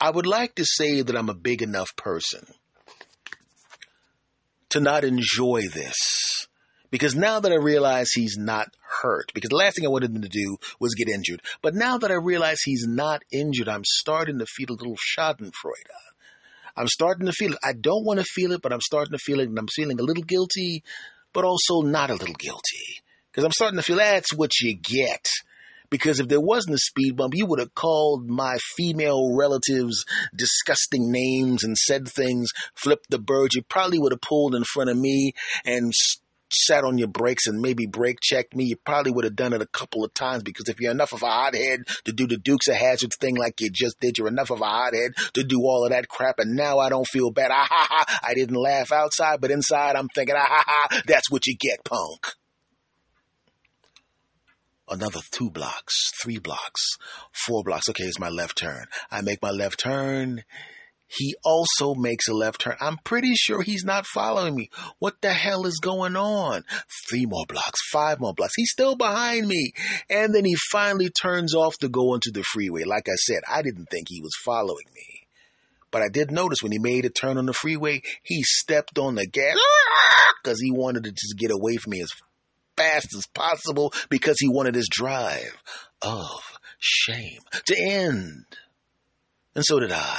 I 0.00 0.10
would 0.10 0.26
like 0.26 0.56
to 0.56 0.64
say 0.64 1.02
that 1.02 1.16
I'm 1.16 1.28
a 1.28 1.34
big 1.34 1.62
enough 1.62 1.94
person 1.96 2.44
to 4.70 4.80
not 4.80 5.04
enjoy 5.04 5.62
this 5.72 6.31
because 6.92 7.16
now 7.16 7.40
that 7.40 7.50
I 7.50 7.56
realize 7.56 8.12
he's 8.12 8.36
not 8.38 8.68
hurt, 9.02 9.32
because 9.34 9.48
the 9.48 9.56
last 9.56 9.76
thing 9.76 9.86
I 9.86 9.88
wanted 9.88 10.14
him 10.14 10.22
to 10.22 10.28
do 10.28 10.58
was 10.78 10.94
get 10.94 11.08
injured. 11.08 11.40
But 11.62 11.74
now 11.74 11.96
that 11.96 12.10
I 12.10 12.16
realize 12.16 12.60
he's 12.62 12.86
not 12.86 13.22
injured, 13.32 13.68
I'm 13.68 13.82
starting 13.84 14.38
to 14.38 14.46
feel 14.46 14.68
a 14.70 14.78
little 14.78 14.96
schadenfreude. 14.96 15.90
I'm 16.76 16.88
starting 16.88 17.26
to 17.26 17.32
feel 17.32 17.52
it. 17.52 17.58
I 17.64 17.72
don't 17.72 18.04
want 18.04 18.20
to 18.20 18.24
feel 18.24 18.52
it, 18.52 18.60
but 18.60 18.74
I'm 18.74 18.82
starting 18.82 19.12
to 19.12 19.18
feel 19.18 19.40
it, 19.40 19.48
and 19.48 19.58
I'm 19.58 19.68
feeling 19.68 19.98
a 19.98 20.02
little 20.02 20.22
guilty, 20.22 20.84
but 21.32 21.44
also 21.44 21.80
not 21.80 22.10
a 22.10 22.14
little 22.14 22.34
guilty. 22.34 23.00
Because 23.30 23.44
I'm 23.44 23.52
starting 23.52 23.78
to 23.78 23.82
feel 23.82 23.96
that's 23.96 24.34
what 24.34 24.50
you 24.60 24.76
get. 24.76 25.26
Because 25.88 26.20
if 26.20 26.28
there 26.28 26.40
wasn't 26.40 26.74
a 26.74 26.78
speed 26.78 27.16
bump, 27.16 27.34
you 27.34 27.46
would 27.46 27.58
have 27.58 27.74
called 27.74 28.28
my 28.28 28.56
female 28.76 29.34
relatives 29.34 30.04
disgusting 30.34 31.10
names 31.10 31.64
and 31.64 31.76
said 31.76 32.06
things, 32.06 32.50
flipped 32.74 33.10
the 33.10 33.18
bird. 33.18 33.54
You 33.54 33.62
probably 33.62 33.98
would 33.98 34.12
have 34.12 34.20
pulled 34.20 34.54
in 34.54 34.64
front 34.64 34.90
of 34.90 34.96
me 34.96 35.32
and 35.64 35.92
sat 36.52 36.84
on 36.84 36.98
your 36.98 37.08
brakes 37.08 37.46
and 37.46 37.60
maybe 37.60 37.86
brake 37.86 38.18
checked 38.20 38.54
me, 38.54 38.64
you 38.64 38.76
probably 38.76 39.12
would 39.12 39.24
have 39.24 39.36
done 39.36 39.52
it 39.52 39.62
a 39.62 39.66
couple 39.66 40.04
of 40.04 40.14
times 40.14 40.42
because 40.42 40.68
if 40.68 40.80
you're 40.80 40.90
enough 40.90 41.12
of 41.12 41.22
a 41.22 41.26
hothead 41.26 41.80
to 42.04 42.12
do 42.12 42.26
the 42.26 42.36
Dukes 42.36 42.68
of 42.68 42.74
Hazzard 42.74 43.12
thing 43.20 43.36
like 43.36 43.60
you 43.60 43.70
just 43.70 43.98
did, 44.00 44.18
you're 44.18 44.28
enough 44.28 44.50
of 44.50 44.60
a 44.60 44.64
hothead 44.64 45.12
to 45.34 45.44
do 45.44 45.60
all 45.60 45.84
of 45.84 45.90
that 45.90 46.08
crap. 46.08 46.38
And 46.38 46.56
now 46.56 46.78
I 46.78 46.88
don't 46.88 47.06
feel 47.06 47.30
bad. 47.30 47.50
Ah 47.62 47.66
ha 47.68 47.86
ha. 47.90 48.20
I 48.24 48.34
didn't 48.34 48.56
laugh 48.56 48.92
outside, 48.92 49.40
but 49.40 49.50
inside 49.50 49.94
I'm 49.94 50.08
thinking, 50.14 50.34
ah 50.36 50.46
ha 50.46 50.64
ha. 50.66 51.02
That's 51.06 51.30
what 51.30 51.46
you 51.46 51.56
get, 51.58 51.84
punk. 51.84 52.34
Another 54.88 55.20
two 55.30 55.50
blocks, 55.50 56.10
three 56.20 56.38
blocks, 56.38 56.98
four 57.32 57.62
blocks. 57.62 57.88
Okay, 57.88 58.04
it's 58.04 58.18
my 58.18 58.28
left 58.28 58.58
turn. 58.58 58.86
I 59.10 59.20
make 59.20 59.40
my 59.42 59.50
left 59.50 59.78
turn 59.78 60.44
he 61.16 61.36
also 61.44 61.94
makes 61.94 62.28
a 62.28 62.32
left 62.32 62.62
turn. 62.62 62.76
I'm 62.80 62.96
pretty 63.04 63.34
sure 63.34 63.62
he's 63.62 63.84
not 63.84 64.06
following 64.06 64.54
me. 64.54 64.70
What 64.98 65.20
the 65.20 65.32
hell 65.32 65.66
is 65.66 65.78
going 65.78 66.16
on? 66.16 66.64
Three 67.08 67.26
more 67.26 67.44
blocks, 67.46 67.80
five 67.92 68.18
more 68.18 68.32
blocks. 68.32 68.54
He's 68.56 68.70
still 68.70 68.96
behind 68.96 69.46
me. 69.46 69.72
And 70.08 70.34
then 70.34 70.44
he 70.44 70.54
finally 70.70 71.10
turns 71.10 71.54
off 71.54 71.76
to 71.78 71.88
go 71.88 72.12
onto 72.12 72.32
the 72.32 72.42
freeway. 72.42 72.84
Like 72.84 73.08
I 73.08 73.16
said, 73.16 73.42
I 73.48 73.60
didn't 73.60 73.86
think 73.90 74.08
he 74.08 74.22
was 74.22 74.32
following 74.42 74.86
me. 74.94 75.26
But 75.90 76.00
I 76.00 76.08
did 76.08 76.30
notice 76.30 76.62
when 76.62 76.72
he 76.72 76.78
made 76.78 77.04
a 77.04 77.10
turn 77.10 77.36
on 77.36 77.44
the 77.44 77.52
freeway, 77.52 78.00
he 78.22 78.42
stepped 78.42 78.98
on 78.98 79.16
the 79.16 79.26
gas 79.26 79.56
because 80.42 80.60
he 80.60 80.70
wanted 80.72 81.04
to 81.04 81.12
just 81.12 81.36
get 81.36 81.50
away 81.50 81.76
from 81.76 81.90
me 81.90 82.00
as 82.00 82.10
fast 82.74 83.14
as 83.14 83.26
possible 83.26 83.92
because 84.08 84.38
he 84.38 84.48
wanted 84.48 84.74
his 84.74 84.88
drive 84.90 85.62
of 86.00 86.58
shame 86.78 87.40
to 87.66 87.78
end. 87.78 88.46
And 89.54 89.62
so 89.62 89.78
did 89.78 89.92
I. 89.92 90.18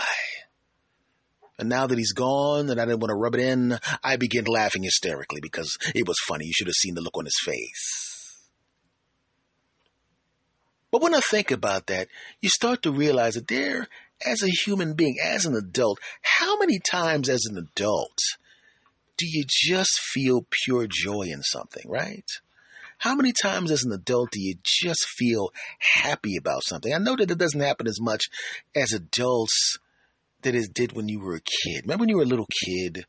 And 1.60 1.70
now 1.70 1.86
that 1.86 1.98
he's 1.98 2.14
gone 2.14 2.70
and 2.70 2.80
I 2.80 2.86
didn't 2.86 3.00
want 3.00 3.12
to 3.12 3.16
rub 3.16 3.36
it 3.36 3.42
in, 3.42 3.78
I 4.04 4.16
began 4.16 4.46
laughing 4.46 4.84
hysterically 4.84 5.40
because 5.42 5.78
it 5.94 6.08
was 6.08 6.18
funny. 6.28 6.46
You 6.46 6.54
should 6.54 6.68
have 6.68 6.74
seen 6.74 6.96
the 6.96 7.02
look 7.02 7.18
on 7.18 7.26
his 7.26 7.40
face. 7.44 8.50
But 10.92 11.02
when 11.02 11.16
I 11.16 11.22
think 11.22 11.52
about 11.52 11.88
that, 11.88 12.08
you 12.40 12.50
start 12.50 12.84
to 12.84 12.92
realize 12.92 13.34
that 13.34 13.48
there, 13.48 13.88
as 14.26 14.44
a 14.44 14.48
human 14.48 14.94
being, 14.94 15.18
as 15.24 15.46
an 15.46 15.56
adult, 15.56 16.00
how 16.22 16.58
many 16.60 16.80
times 16.80 17.30
as 17.30 17.46
an 17.46 17.58
adult 17.58 18.20
do 19.18 19.26
you 19.28 19.44
just 19.48 20.00
feel 20.00 20.46
pure 20.66 20.88
joy 20.88 21.24
in 21.24 21.42
something, 21.42 21.84
right? 21.88 22.30
How 23.00 23.16
many 23.16 23.34
times 23.34 23.72
as 23.72 23.84
an 23.84 23.92
adult 23.92 24.32
do 24.32 24.40
you 24.40 24.56
just 24.64 25.08
feel 25.08 25.52
happy 25.80 26.38
about 26.38 26.64
something? 26.64 26.94
I 26.94 27.00
know 27.00 27.16
that 27.16 27.32
it 27.32 27.38
doesn't 27.38 27.60
happen 27.60 27.88
as 27.88 28.00
much 28.00 28.30
as 28.76 28.94
adults 28.94 29.78
that 30.44 30.56
it 30.56 30.74
did 30.74 30.94
when 30.94 31.08
you 31.08 31.20
were 31.20 31.36
a 31.36 31.42
kid. 31.42 31.84
Remember 31.84 32.04
when 32.04 32.10
you 32.10 32.18
were 32.18 32.24
a 32.24 32.28
little 32.28 32.48
kid 32.66 33.06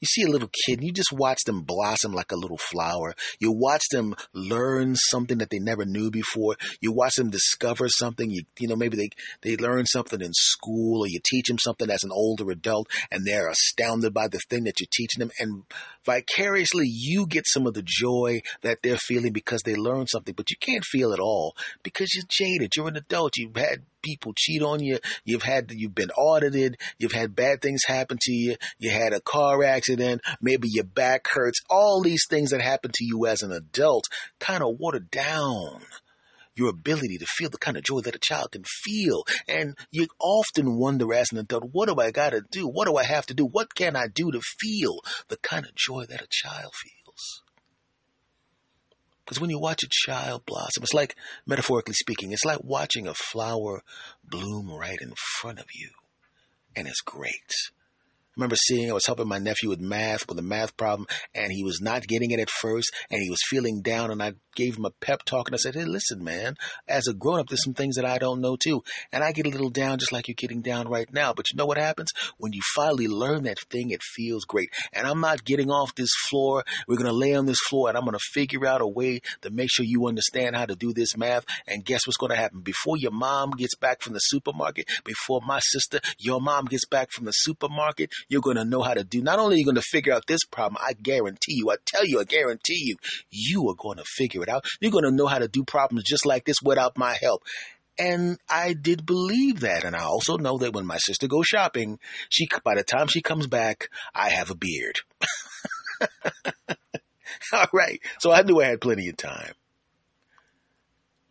you 0.00 0.06
see 0.06 0.22
a 0.22 0.30
little 0.30 0.50
kid 0.66 0.78
and 0.78 0.86
you 0.86 0.92
just 0.92 1.12
watch 1.12 1.44
them 1.44 1.62
blossom 1.62 2.12
like 2.12 2.30
a 2.30 2.36
little 2.36 2.58
flower. 2.58 3.14
You 3.40 3.52
watch 3.52 3.82
them 3.90 4.14
learn 4.34 4.94
something 4.94 5.38
that 5.38 5.48
they 5.50 5.58
never 5.58 5.86
knew 5.86 6.10
before. 6.10 6.56
You 6.80 6.92
watch 6.92 7.14
them 7.14 7.30
discover 7.30 7.88
something. 7.88 8.30
You, 8.30 8.42
you 8.58 8.68
know, 8.68 8.76
maybe 8.76 8.96
they, 8.96 9.08
they 9.40 9.56
learn 9.56 9.86
something 9.86 10.20
in 10.20 10.32
school 10.34 11.04
or 11.04 11.06
you 11.06 11.18
teach 11.24 11.48
them 11.48 11.58
something 11.58 11.90
as 11.90 12.04
an 12.04 12.10
older 12.12 12.50
adult 12.50 12.88
and 13.10 13.24
they're 13.24 13.48
astounded 13.48 14.12
by 14.12 14.28
the 14.28 14.40
thing 14.50 14.64
that 14.64 14.80
you're 14.80 14.88
teaching 14.92 15.20
them. 15.20 15.30
And 15.38 15.62
vicariously, 16.04 16.86
you 16.88 17.26
get 17.26 17.46
some 17.46 17.66
of 17.66 17.74
the 17.74 17.84
joy 17.84 18.42
that 18.62 18.78
they're 18.82 18.98
feeling 18.98 19.32
because 19.32 19.62
they 19.62 19.76
learned 19.76 20.10
something, 20.10 20.34
but 20.36 20.50
you 20.50 20.56
can't 20.60 20.84
feel 20.84 21.12
it 21.12 21.20
all 21.20 21.56
because 21.82 22.14
you're 22.14 22.24
jaded. 22.28 22.72
You're 22.76 22.88
an 22.88 22.96
adult. 22.96 23.38
You've 23.38 23.56
had 23.56 23.82
people 24.06 24.32
cheat 24.36 24.62
on 24.62 24.82
you. 24.82 24.98
You've 25.24 25.42
had, 25.42 25.72
you've 25.72 25.94
been 25.94 26.10
audited. 26.10 26.76
You've 26.96 27.12
had 27.12 27.34
bad 27.34 27.60
things 27.60 27.82
happen 27.86 28.18
to 28.20 28.32
you. 28.32 28.56
You 28.78 28.90
had 28.90 29.12
a 29.12 29.20
car 29.20 29.64
accident. 29.64 30.20
Maybe 30.40 30.68
your 30.70 30.84
back 30.84 31.26
hurts. 31.26 31.60
All 31.68 32.02
these 32.02 32.24
things 32.30 32.50
that 32.50 32.60
happen 32.60 32.92
to 32.94 33.04
you 33.04 33.26
as 33.26 33.42
an 33.42 33.50
adult 33.50 34.04
kind 34.38 34.62
of 34.62 34.76
water 34.78 35.00
down 35.00 35.82
your 36.54 36.70
ability 36.70 37.18
to 37.18 37.26
feel 37.26 37.50
the 37.50 37.58
kind 37.58 37.76
of 37.76 37.82
joy 37.82 38.00
that 38.00 38.14
a 38.14 38.18
child 38.18 38.52
can 38.52 38.64
feel. 38.64 39.24
And 39.46 39.76
you 39.90 40.06
often 40.20 40.78
wonder 40.78 41.12
as 41.12 41.32
an 41.32 41.38
adult, 41.38 41.64
what 41.72 41.88
do 41.88 42.00
I 42.00 42.10
got 42.12 42.30
to 42.30 42.42
do? 42.50 42.66
What 42.66 42.86
do 42.86 42.96
I 42.96 43.04
have 43.04 43.26
to 43.26 43.34
do? 43.34 43.44
What 43.44 43.74
can 43.74 43.94
I 43.94 44.06
do 44.06 44.30
to 44.30 44.40
feel 44.40 45.00
the 45.28 45.36
kind 45.36 45.66
of 45.66 45.74
joy 45.74 46.04
that 46.08 46.22
a 46.22 46.28
child 46.30 46.72
feels? 46.74 47.42
Because 49.26 49.40
when 49.40 49.50
you 49.50 49.58
watch 49.58 49.82
a 49.82 49.88
child 49.90 50.46
blossom, 50.46 50.84
it's 50.84 50.94
like, 50.94 51.16
metaphorically 51.46 51.94
speaking, 51.94 52.30
it's 52.32 52.44
like 52.44 52.62
watching 52.62 53.08
a 53.08 53.14
flower 53.14 53.82
bloom 54.24 54.70
right 54.70 55.00
in 55.00 55.12
front 55.40 55.58
of 55.58 55.66
you. 55.74 55.90
And 56.76 56.86
it's 56.86 57.00
great 57.00 57.52
I 58.36 58.40
remember 58.40 58.56
seeing 58.56 58.90
I 58.90 58.92
was 58.92 59.06
helping 59.06 59.28
my 59.28 59.38
nephew 59.38 59.70
with 59.70 59.80
math 59.80 60.28
with 60.28 60.38
a 60.38 60.42
math 60.42 60.76
problem 60.76 61.06
and 61.34 61.50
he 61.50 61.64
was 61.64 61.80
not 61.80 62.06
getting 62.06 62.32
it 62.32 62.40
at 62.40 62.50
first 62.50 62.94
and 63.10 63.22
he 63.22 63.30
was 63.30 63.40
feeling 63.48 63.80
down 63.80 64.10
and 64.10 64.22
I 64.22 64.34
gave 64.56 64.76
him 64.76 64.84
a 64.84 64.90
pep 64.90 65.22
talk 65.24 65.46
and 65.46 65.54
I 65.54 65.58
said, 65.58 65.74
Hey, 65.74 65.84
listen, 65.84 66.24
man, 66.24 66.56
as 66.88 67.06
a 67.06 67.14
grown 67.14 67.38
up, 67.38 67.48
there's 67.48 67.62
some 67.62 67.74
things 67.74 67.94
that 67.96 68.04
I 68.04 68.18
don't 68.18 68.40
know 68.40 68.56
too. 68.56 68.82
And 69.12 69.22
I 69.22 69.30
get 69.32 69.46
a 69.46 69.50
little 69.50 69.70
down 69.70 69.98
just 69.98 70.12
like 70.12 70.26
you're 70.26 70.34
getting 70.34 70.62
down 70.62 70.88
right 70.88 71.12
now. 71.12 71.32
But 71.32 71.50
you 71.50 71.56
know 71.56 71.66
what 71.66 71.78
happens? 71.78 72.10
When 72.38 72.52
you 72.52 72.62
finally 72.74 73.06
learn 73.06 73.44
that 73.44 73.60
thing, 73.70 73.90
it 73.90 74.02
feels 74.02 74.44
great. 74.44 74.70
And 74.92 75.06
I'm 75.06 75.20
not 75.20 75.44
getting 75.44 75.70
off 75.70 75.94
this 75.94 76.10
floor. 76.28 76.64
We're 76.88 76.96
going 76.96 77.06
to 77.06 77.12
lay 77.12 77.34
on 77.34 77.46
this 77.46 77.60
floor 77.68 77.88
and 77.88 77.96
I'm 77.96 78.04
going 78.04 78.18
to 78.18 78.30
figure 78.32 78.66
out 78.66 78.80
a 78.80 78.86
way 78.86 79.20
to 79.42 79.50
make 79.50 79.70
sure 79.70 79.84
you 79.84 80.08
understand 80.08 80.56
how 80.56 80.66
to 80.66 80.74
do 80.74 80.92
this 80.92 81.16
math. 81.16 81.44
And 81.66 81.84
guess 81.84 82.06
what's 82.06 82.16
going 82.16 82.30
to 82.30 82.36
happen? 82.36 82.60
Before 82.60 82.96
your 82.96 83.12
mom 83.12 83.50
gets 83.50 83.76
back 83.76 84.00
from 84.00 84.14
the 84.14 84.20
supermarket, 84.20 84.88
before 85.04 85.40
my 85.46 85.60
sister, 85.60 86.00
your 86.18 86.40
mom 86.40 86.64
gets 86.64 86.86
back 86.86 87.10
from 87.12 87.26
the 87.26 87.32
supermarket, 87.32 88.10
you're 88.28 88.40
going 88.40 88.56
to 88.56 88.64
know 88.64 88.82
how 88.82 88.94
to 88.94 89.04
do. 89.04 89.22
Not 89.22 89.38
only 89.38 89.56
are 89.56 89.58
you 89.58 89.64
going 89.64 89.76
to 89.76 89.82
figure 89.82 90.12
out 90.12 90.26
this 90.26 90.44
problem, 90.44 90.82
I 90.84 90.94
guarantee 90.94 91.54
you, 91.56 91.70
I 91.70 91.76
tell 91.84 92.06
you, 92.06 92.20
I 92.20 92.24
guarantee 92.24 92.82
you, 92.86 92.96
you 93.30 93.68
are 93.68 93.74
going 93.74 93.98
to 93.98 94.04
figure 94.04 94.42
it 94.46 94.52
out. 94.52 94.64
You're 94.80 94.92
going 94.92 95.04
to 95.04 95.10
know 95.10 95.26
how 95.26 95.38
to 95.38 95.48
do 95.48 95.64
problems 95.64 96.04
just 96.04 96.26
like 96.26 96.44
this 96.44 96.62
without 96.62 96.98
my 96.98 97.16
help. 97.20 97.42
And 97.98 98.38
I 98.48 98.74
did 98.74 99.06
believe 99.06 99.60
that. 99.60 99.84
And 99.84 99.96
I 99.96 100.04
also 100.04 100.36
know 100.36 100.58
that 100.58 100.74
when 100.74 100.86
my 100.86 100.98
sister 100.98 101.28
goes 101.28 101.46
shopping, 101.46 101.98
she, 102.28 102.46
by 102.62 102.74
the 102.74 102.84
time 102.84 103.06
she 103.06 103.22
comes 103.22 103.46
back, 103.46 103.88
I 104.14 104.30
have 104.30 104.50
a 104.50 104.54
beard. 104.54 104.98
All 107.52 107.68
right. 107.72 108.00
So 108.20 108.32
I 108.32 108.42
knew 108.42 108.60
I 108.60 108.66
had 108.66 108.80
plenty 108.80 109.08
of 109.08 109.16
time. 109.16 109.54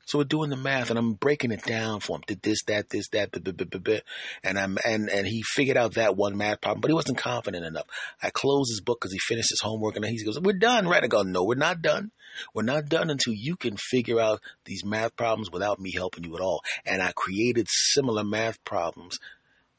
So 0.06 0.20
we're 0.20 0.26
doing 0.26 0.52
the 0.52 0.56
math 0.56 0.92
and 0.92 1.00
I'm 1.00 1.14
breaking 1.14 1.52
it 1.52 1.64
down 1.64 2.00
for 2.00 2.16
him. 2.16 2.24
Did 2.28 2.42
this, 2.44 2.64
that, 2.66 2.90
this, 2.90 3.10
that, 3.10 3.32
blah, 3.32 3.42
blah, 3.42 3.66
blah, 3.66 3.80
blah, 3.80 4.00
and 4.44 4.60
I'm 4.60 4.78
and 4.86 5.10
and 5.10 5.26
he 5.26 5.42
figured 5.44 5.78
out 5.78 5.96
that 5.96 6.16
one 6.16 6.38
math 6.38 6.62
problem, 6.62 6.82
but 6.82 6.92
he 6.92 6.96
wasn't 6.96 7.18
confident 7.18 7.66
enough. 7.66 7.88
I 8.22 8.30
closed 8.30 8.72
his 8.72 8.82
book 8.82 9.00
because 9.02 9.14
he 9.14 9.20
finished 9.20 9.50
his 9.50 9.62
homework 9.62 9.96
and 9.96 10.06
he 10.06 10.24
goes, 10.24 10.40
"We're 10.40 10.54
done, 10.54 10.88
right?" 10.88 11.04
I 11.04 11.08
go, 11.08 11.24
"No, 11.24 11.44
we're 11.44 11.56
not 11.56 11.82
done. 11.82 12.12
We're 12.54 12.64
not 12.64 12.86
done 12.86 13.10
until 13.10 13.34
you 13.34 13.56
can 13.56 13.78
figure 13.78 14.20
out 14.20 14.42
these 14.66 14.86
math 14.86 15.16
problems 15.16 15.50
without 15.52 15.80
me 15.80 15.92
helping 15.92 16.24
you 16.24 16.36
at 16.36 16.42
all." 16.42 16.62
And 16.86 17.02
I 17.02 17.12
created 17.16 17.68
similar 17.70 18.24
math 18.24 18.64
problems 18.64 19.18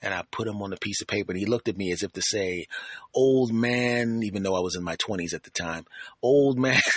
and 0.02 0.12
I 0.12 0.22
put 0.30 0.46
them 0.46 0.60
on 0.60 0.72
a 0.72 0.76
piece 0.76 1.00
of 1.00 1.08
paper. 1.08 1.32
And 1.32 1.38
he 1.38 1.46
looked 1.46 1.68
at 1.68 1.76
me 1.76 1.92
as 1.92 2.02
if 2.02 2.12
to 2.14 2.22
say, 2.22 2.66
"Old 3.14 3.52
man," 3.52 4.22
even 4.24 4.42
though 4.42 4.56
I 4.56 4.60
was 4.60 4.74
in 4.74 4.82
my 4.82 4.96
twenties 4.96 5.34
at 5.34 5.44
the 5.44 5.50
time. 5.50 5.86
Old 6.20 6.58
man. 6.58 6.80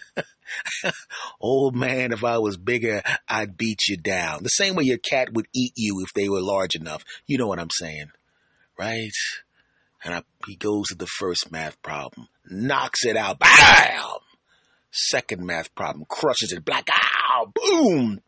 Old 1.40 1.74
oh, 1.74 1.78
man, 1.78 2.12
if 2.12 2.24
I 2.24 2.38
was 2.38 2.56
bigger, 2.56 3.02
I'd 3.28 3.56
beat 3.56 3.80
you 3.88 3.96
down. 3.96 4.42
The 4.42 4.48
same 4.48 4.74
way 4.74 4.84
your 4.84 4.98
cat 4.98 5.32
would 5.32 5.46
eat 5.54 5.72
you 5.76 6.02
if 6.04 6.12
they 6.14 6.28
were 6.28 6.40
large 6.40 6.74
enough. 6.74 7.04
You 7.26 7.38
know 7.38 7.46
what 7.46 7.58
I'm 7.58 7.70
saying, 7.70 8.10
right? 8.78 9.12
And 10.04 10.14
I, 10.14 10.22
he 10.46 10.56
goes 10.56 10.88
to 10.88 10.94
the 10.94 11.06
first 11.06 11.50
math 11.52 11.80
problem, 11.82 12.28
knocks 12.48 13.04
it 13.04 13.16
out, 13.16 13.38
bam! 13.38 14.18
Second 14.90 15.46
math 15.46 15.74
problem, 15.74 16.04
crushes 16.08 16.52
it, 16.52 16.64
black, 16.64 16.86
ow, 16.90 17.52
boom! 17.54 18.20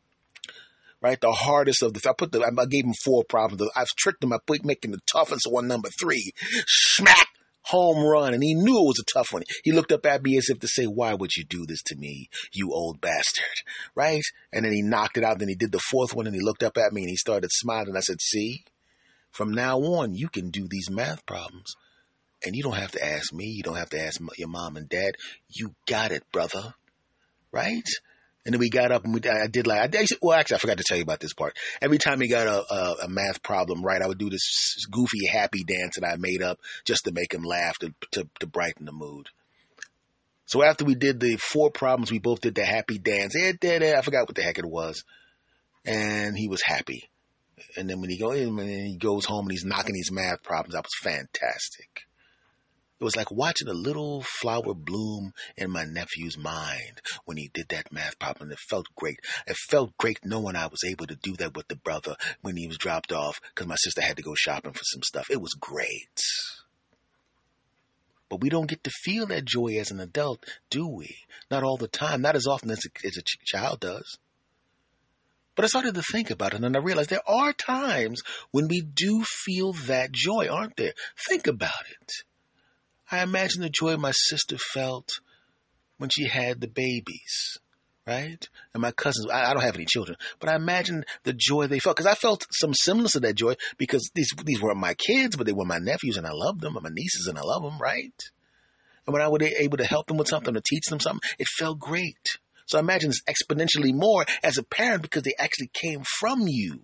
Right, 1.01 1.21
the 1.21 1.33
hardest 1.33 1.83
of 1.83 1.93
the. 1.93 2.01
I 2.09 2.15
put 2.17 2.33
the. 2.33 2.41
I 2.41 2.65
gave 2.65 2.87
him 2.87 2.95
four 3.05 3.25
problems. 3.29 3.71
I've 3.77 3.89
tricked 3.89 4.25
him. 4.25 4.33
I 4.33 4.39
put 4.47 4.65
making 4.65 4.93
the 4.93 5.03
toughest 5.13 5.47
one 5.47 5.69
number 5.69 5.91
three. 6.01 6.33
Smack 6.67 7.29
home 7.65 8.05
run, 8.05 8.35
and 8.35 8.43
he 8.43 8.55
knew 8.55 8.79
it 8.79 8.87
was 8.87 9.01
a 9.01 9.13
tough 9.13 9.33
one. 9.33 9.43
He 9.63 9.73
looked 9.73 9.93
up 9.93 10.07
at 10.07 10.23
me 10.23 10.37
as 10.37 10.49
if 10.49 10.61
to 10.61 10.69
say, 10.69 10.85
Why 10.85 11.15
would 11.15 11.35
you 11.37 11.45
do 11.45 11.67
this 11.67 11.83
to 11.85 11.97
me, 11.97 12.29
you 12.53 12.73
old 12.73 13.01
bastard? 13.01 13.45
Right? 13.97 14.23
And 14.53 14.65
then 14.65 14.73
he 14.73 14.83
knocked 14.83 15.17
it 15.17 15.25
out. 15.25 15.39
Then 15.39 15.49
he 15.49 15.55
did 15.55 15.71
the 15.73 15.79
fourth 15.79 16.15
one, 16.15 16.27
and 16.27 16.35
he 16.35 16.43
looked 16.43 16.63
up 16.63 16.77
at 16.77 16.93
me 16.93 17.03
and 17.03 17.11
he 17.11 17.17
started 17.17 17.51
smiling. 17.53 17.97
I 17.97 18.01
said, 18.01 18.21
See, 18.21 18.65
from 19.31 19.53
now 19.53 19.79
on, 19.79 20.15
you 20.15 20.29
can 20.29 20.51
do 20.51 20.67
these 20.69 20.91
math 20.91 21.25
problems. 21.27 21.75
And 22.45 22.55
you 22.55 22.63
don't 22.63 22.77
have 22.77 22.93
to 22.93 23.05
ask 23.05 23.33
me. 23.33 23.47
You 23.47 23.63
don't 23.63 23.77
have 23.77 23.91
to 23.91 24.01
ask 24.01 24.21
your 24.37 24.49
mom 24.49 24.77
and 24.77 24.89
dad. 24.89 25.15
You 25.49 25.75
got 25.87 26.13
it, 26.13 26.25
brother. 26.33 26.75
Right? 27.53 27.89
And 28.45 28.53
then 28.53 28.61
we 28.61 28.69
got 28.69 28.93
up 28.93 29.05
and 29.05 29.15
we, 29.15 29.21
I 29.29 29.47
did 29.47 29.67
like, 29.67 29.95
I 29.95 30.07
well, 30.21 30.39
actually, 30.39 30.57
I 30.57 30.59
forgot 30.59 30.77
to 30.77 30.85
tell 30.87 30.99
you 30.99 31.03
about 31.03 31.21
this 31.21 31.33
part. 31.33 31.57
Every 31.81 31.97
time 31.97 32.21
he 32.21 32.29
got 32.29 32.47
a, 32.47 32.75
a, 32.75 32.97
a, 33.05 33.09
math 33.09 33.43
problem 33.43 33.83
right, 33.83 34.03
I 34.03 34.07
would 34.07 34.19
do 34.19 34.29
this 34.29 34.85
goofy, 34.91 35.27
happy 35.27 35.65
dance 35.65 35.97
that 35.99 36.07
I 36.07 36.17
made 36.17 36.43
up 36.43 36.59
just 36.85 37.05
to 37.05 37.13
make 37.13 37.33
him 37.33 37.43
laugh 37.43 37.79
to, 37.79 37.95
to, 38.13 38.29
to 38.41 38.47
brighten 38.47 38.85
the 38.85 38.93
mood. 38.93 39.29
So 40.45 40.63
after 40.63 40.85
we 40.85 40.95
did 40.95 41.21
the 41.21 41.37
four 41.37 41.71
problems, 41.71 42.13
we 42.13 42.19
both 42.19 42.43
did 42.43 42.55
the 42.55 42.67
happy 42.67 42.99
dance. 42.99 43.35
Eh, 43.35 43.55
I 43.63 44.03
forgot 44.03 44.27
what 44.27 44.35
the 44.35 44.43
heck 44.43 44.59
it 44.59 44.67
was. 44.67 45.05
And 45.87 46.37
he 46.37 46.49
was 46.49 46.63
happy. 46.63 47.09
And 47.77 47.89
then 47.89 48.01
when 48.01 48.11
he 48.11 48.19
go 48.19 48.31
he 48.33 48.97
goes 48.99 49.25
home 49.25 49.47
and 49.47 49.53
he's 49.53 49.65
knocking 49.65 49.95
these 49.95 50.13
math 50.13 50.43
problems, 50.43 50.75
that 50.75 50.85
was 50.85 50.95
fantastic. 51.03 52.07
It 53.05 53.13
was 53.13 53.17
like 53.17 53.31
watching 53.31 53.69
a 53.69 53.75
little 53.75 54.23
flower 54.23 54.73
bloom 54.73 55.35
in 55.59 55.71
my 55.71 55.85
nephew's 55.85 56.39
mind 56.39 57.03
when 57.27 57.37
he 57.37 57.51
did 57.53 57.69
that 57.69 57.93
math 57.93 58.19
problem. 58.19 58.51
It 58.51 58.59
felt 58.59 58.87
great. 58.97 59.21
It 59.47 59.59
felt 59.59 59.95
great 59.99 60.21
knowing 60.25 60.57
I 60.57 60.69
was 60.69 60.83
able 60.89 61.07
to 61.09 61.15
do 61.15 61.37
that 61.37 61.55
with 61.55 61.69
the 61.69 61.77
brother 61.77 62.17
when 62.41 62.57
he 62.57 62.67
was 62.67 62.79
dropped 62.79 63.13
off 63.13 63.43
because 63.43 63.67
my 63.67 63.75
sister 63.75 64.01
had 64.01 64.17
to 64.17 64.23
go 64.23 64.35
shopping 64.35 64.73
for 64.73 64.85
some 64.85 65.03
stuff. 65.03 65.27
It 65.29 65.43
was 65.43 65.53
great. 65.53 66.19
But 68.31 68.41
we 68.41 68.49
don't 68.49 68.71
get 68.71 68.83
to 68.85 68.91
feel 68.91 69.27
that 69.27 69.45
joy 69.45 69.77
as 69.79 69.91
an 69.91 70.01
adult, 70.01 70.43
do 70.71 70.89
we? 70.89 71.15
Not 71.51 71.63
all 71.63 71.77
the 71.77 71.89
time, 71.89 72.23
not 72.23 72.37
as 72.37 72.47
often 72.47 72.71
as 72.71 72.81
a, 72.87 73.07
as 73.07 73.19
a 73.19 73.23
child 73.45 73.81
does. 73.81 74.17
But 75.57 75.67
I 75.67 75.69
started 75.69 75.95
to 75.97 76.03
think 76.11 76.31
about 76.31 76.55
it 76.55 76.65
and 76.65 76.75
I 76.75 76.81
realized 76.81 77.11
there 77.11 77.21
are 77.29 77.53
times 77.53 78.23
when 78.51 78.67
we 78.67 78.81
do 78.81 79.23
feel 79.25 79.75
that 79.75 80.11
joy, 80.11 80.49
aren't 80.49 80.79
there? 80.79 80.95
Think 81.29 81.47
about 81.47 81.85
it. 82.01 82.25
I 83.11 83.23
imagine 83.23 83.63
the 83.63 83.71
joy 83.71 83.97
my 83.97 84.13
sister 84.13 84.57
felt 84.59 85.11
when 85.99 86.11
she 86.11 86.27
had 86.29 86.61
the 86.61 86.69
babies, 86.69 87.59
right? 88.07 88.49
And 88.73 88.81
my 88.81 88.93
cousins, 88.93 89.27
I, 89.31 89.51
I 89.51 89.55
don't 89.55 89.63
have 89.63 89.77
any 89.77 89.85
children, 89.85 90.17
but 90.41 90.49
I 90.49 90.57
imagine 90.57 91.05
the 91.23 91.33
joy 91.33 91.67
they 91.67 91.79
felt 91.79 91.97
because 91.97 92.11
I 92.11 92.15
felt 92.15 92.47
some 92.51 92.75
semblance 92.75 93.15
of 93.15 93.23
that 93.23 93.37
joy 93.37 93.55
because 93.79 94.11
these 94.15 94.31
these 94.45 94.61
weren't 94.61 94.79
my 94.79 94.95
kids, 94.95 95.37
but 95.37 95.47
they 95.47 95.53
were 95.53 95.65
my 95.65 95.79
nephews 95.79 96.17
and 96.17 96.27
I 96.27 96.33
loved 96.33 96.61
them, 96.61 96.77
and 96.77 96.83
my 96.83 96.91
nieces 96.93 97.27
and 97.29 97.39
I 97.39 97.43
love 97.43 97.63
them, 97.63 97.79
right? 97.79 98.23
And 99.07 99.13
when 99.13 99.23
I 99.23 99.29
was 99.29 99.43
able 99.43 99.77
to 99.77 99.85
help 99.85 100.07
them 100.07 100.17
with 100.17 100.29
something 100.29 100.57
or 100.57 100.61
teach 100.61 100.87
them 100.87 101.01
something, 101.01 101.29
it 101.39 101.47
felt 101.47 101.79
great. 101.79 102.39
So 102.67 102.79
I 102.79 102.81
imagine 102.81 103.11
it's 103.11 103.23
exponentially 103.23 103.93
more 103.93 104.25
as 104.43 104.57
a 104.57 104.63
parent 104.63 105.03
because 105.03 105.23
they 105.23 105.35
actually 105.39 105.71
came 105.73 106.03
from 106.03 106.45
you. 106.47 106.81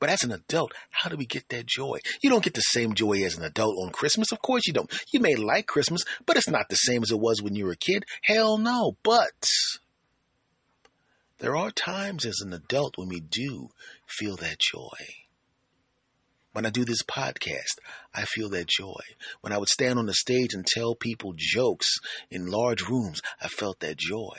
But 0.00 0.10
as 0.10 0.22
an 0.22 0.32
adult, 0.32 0.72
how 0.90 1.10
do 1.10 1.16
we 1.16 1.26
get 1.26 1.48
that 1.48 1.66
joy? 1.66 1.98
You 2.20 2.30
don't 2.30 2.44
get 2.44 2.54
the 2.54 2.60
same 2.60 2.94
joy 2.94 3.22
as 3.24 3.36
an 3.36 3.44
adult 3.44 3.76
on 3.78 3.90
Christmas. 3.90 4.30
Of 4.30 4.40
course 4.40 4.66
you 4.66 4.72
don't. 4.72 4.92
You 5.12 5.20
may 5.20 5.34
like 5.34 5.66
Christmas, 5.66 6.04
but 6.24 6.36
it's 6.36 6.48
not 6.48 6.68
the 6.68 6.76
same 6.76 7.02
as 7.02 7.10
it 7.10 7.18
was 7.18 7.42
when 7.42 7.54
you 7.54 7.66
were 7.66 7.72
a 7.72 7.76
kid. 7.76 8.04
Hell 8.22 8.58
no. 8.58 8.96
But 9.02 9.50
there 11.38 11.56
are 11.56 11.70
times 11.70 12.24
as 12.24 12.40
an 12.40 12.52
adult 12.52 12.96
when 12.96 13.08
we 13.08 13.20
do 13.20 13.70
feel 14.06 14.36
that 14.36 14.58
joy. 14.58 14.98
When 16.52 16.66
I 16.66 16.70
do 16.70 16.84
this 16.84 17.02
podcast, 17.02 17.78
I 18.14 18.24
feel 18.24 18.48
that 18.50 18.66
joy. 18.66 19.00
When 19.40 19.52
I 19.52 19.58
would 19.58 19.68
stand 19.68 19.98
on 19.98 20.06
the 20.06 20.14
stage 20.14 20.54
and 20.54 20.66
tell 20.66 20.94
people 20.94 21.34
jokes 21.36 21.98
in 22.30 22.46
large 22.46 22.82
rooms, 22.82 23.20
I 23.40 23.48
felt 23.48 23.80
that 23.80 23.96
joy. 23.96 24.36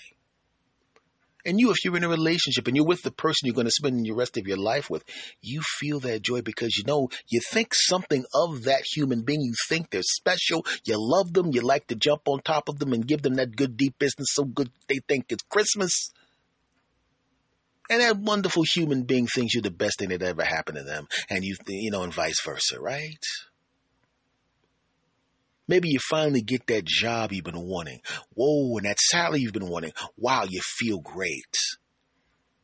And 1.46 1.60
you, 1.60 1.72
if 1.72 1.78
you're 1.86 1.96
in 1.96 2.04
a 2.04 2.10
relationship 2.10 2.68
and 2.68 2.76
you're 2.76 2.86
with 2.86 3.02
the 3.02 3.12
person 3.12 3.46
you're 3.46 3.56
going 3.56 3.66
to 3.66 3.72
spend 3.72 4.04
the 4.04 4.12
rest 4.12 4.38
of 4.38 4.46
your 4.48 4.58
life 4.58 4.90
with, 4.90 5.06
you 5.42 5.62
feel 5.62 6.00
that 6.02 6.22
joy 6.22 6.42
because 6.42 6.76
you 6.78 6.84
know 6.86 7.10
you 7.30 7.40
think 7.52 7.74
something 7.74 8.26
of 8.34 8.64
that 8.64 8.84
human 8.94 9.22
being. 9.22 9.42
You 9.42 9.54
think 9.70 9.90
they're 9.90 10.02
special. 10.04 10.66
You 10.86 10.96
love 10.98 11.32
them. 11.34 11.52
You 11.54 11.62
like 11.62 11.88
to 11.88 11.96
jump 11.96 12.24
on 12.28 12.42
top 12.42 12.68
of 12.68 12.78
them 12.80 12.92
and 12.92 13.08
give 13.08 13.22
them 13.22 13.36
that 13.36 13.56
good 13.56 13.78
deep 13.78 13.98
business 13.98 14.28
so 14.32 14.44
good 14.44 14.70
they 14.88 15.00
think 15.08 15.28
it's 15.30 15.44
Christmas. 15.44 16.12
And 17.90 18.02
that 18.02 18.18
wonderful 18.18 18.64
human 18.72 19.04
being 19.04 19.26
thinks 19.26 19.56
you're 19.56 19.64
the 19.64 19.72
best 19.72 19.98
thing 19.98 20.10
that 20.10 20.22
ever 20.22 20.44
happened 20.44 20.78
to 20.78 20.84
them, 20.84 21.08
and 21.30 21.44
you, 21.44 21.56
you 21.68 21.90
know, 21.90 22.04
and 22.04 22.14
vice 22.14 22.40
versa, 22.46 22.80
right? 22.80 23.18
Maybe 25.70 25.90
you 25.90 26.00
finally 26.00 26.42
get 26.42 26.66
that 26.66 26.84
job 26.84 27.32
you've 27.32 27.46
been 27.46 27.62
wanting. 27.62 28.02
Whoa, 28.34 28.76
and 28.78 28.88
that 28.88 29.00
salary 29.00 29.42
you've 29.42 29.54
been 29.54 29.70
wanting. 29.70 29.92
Wow, 30.18 30.46
you 30.50 30.62
feel 30.62 31.00
great. 31.00 31.56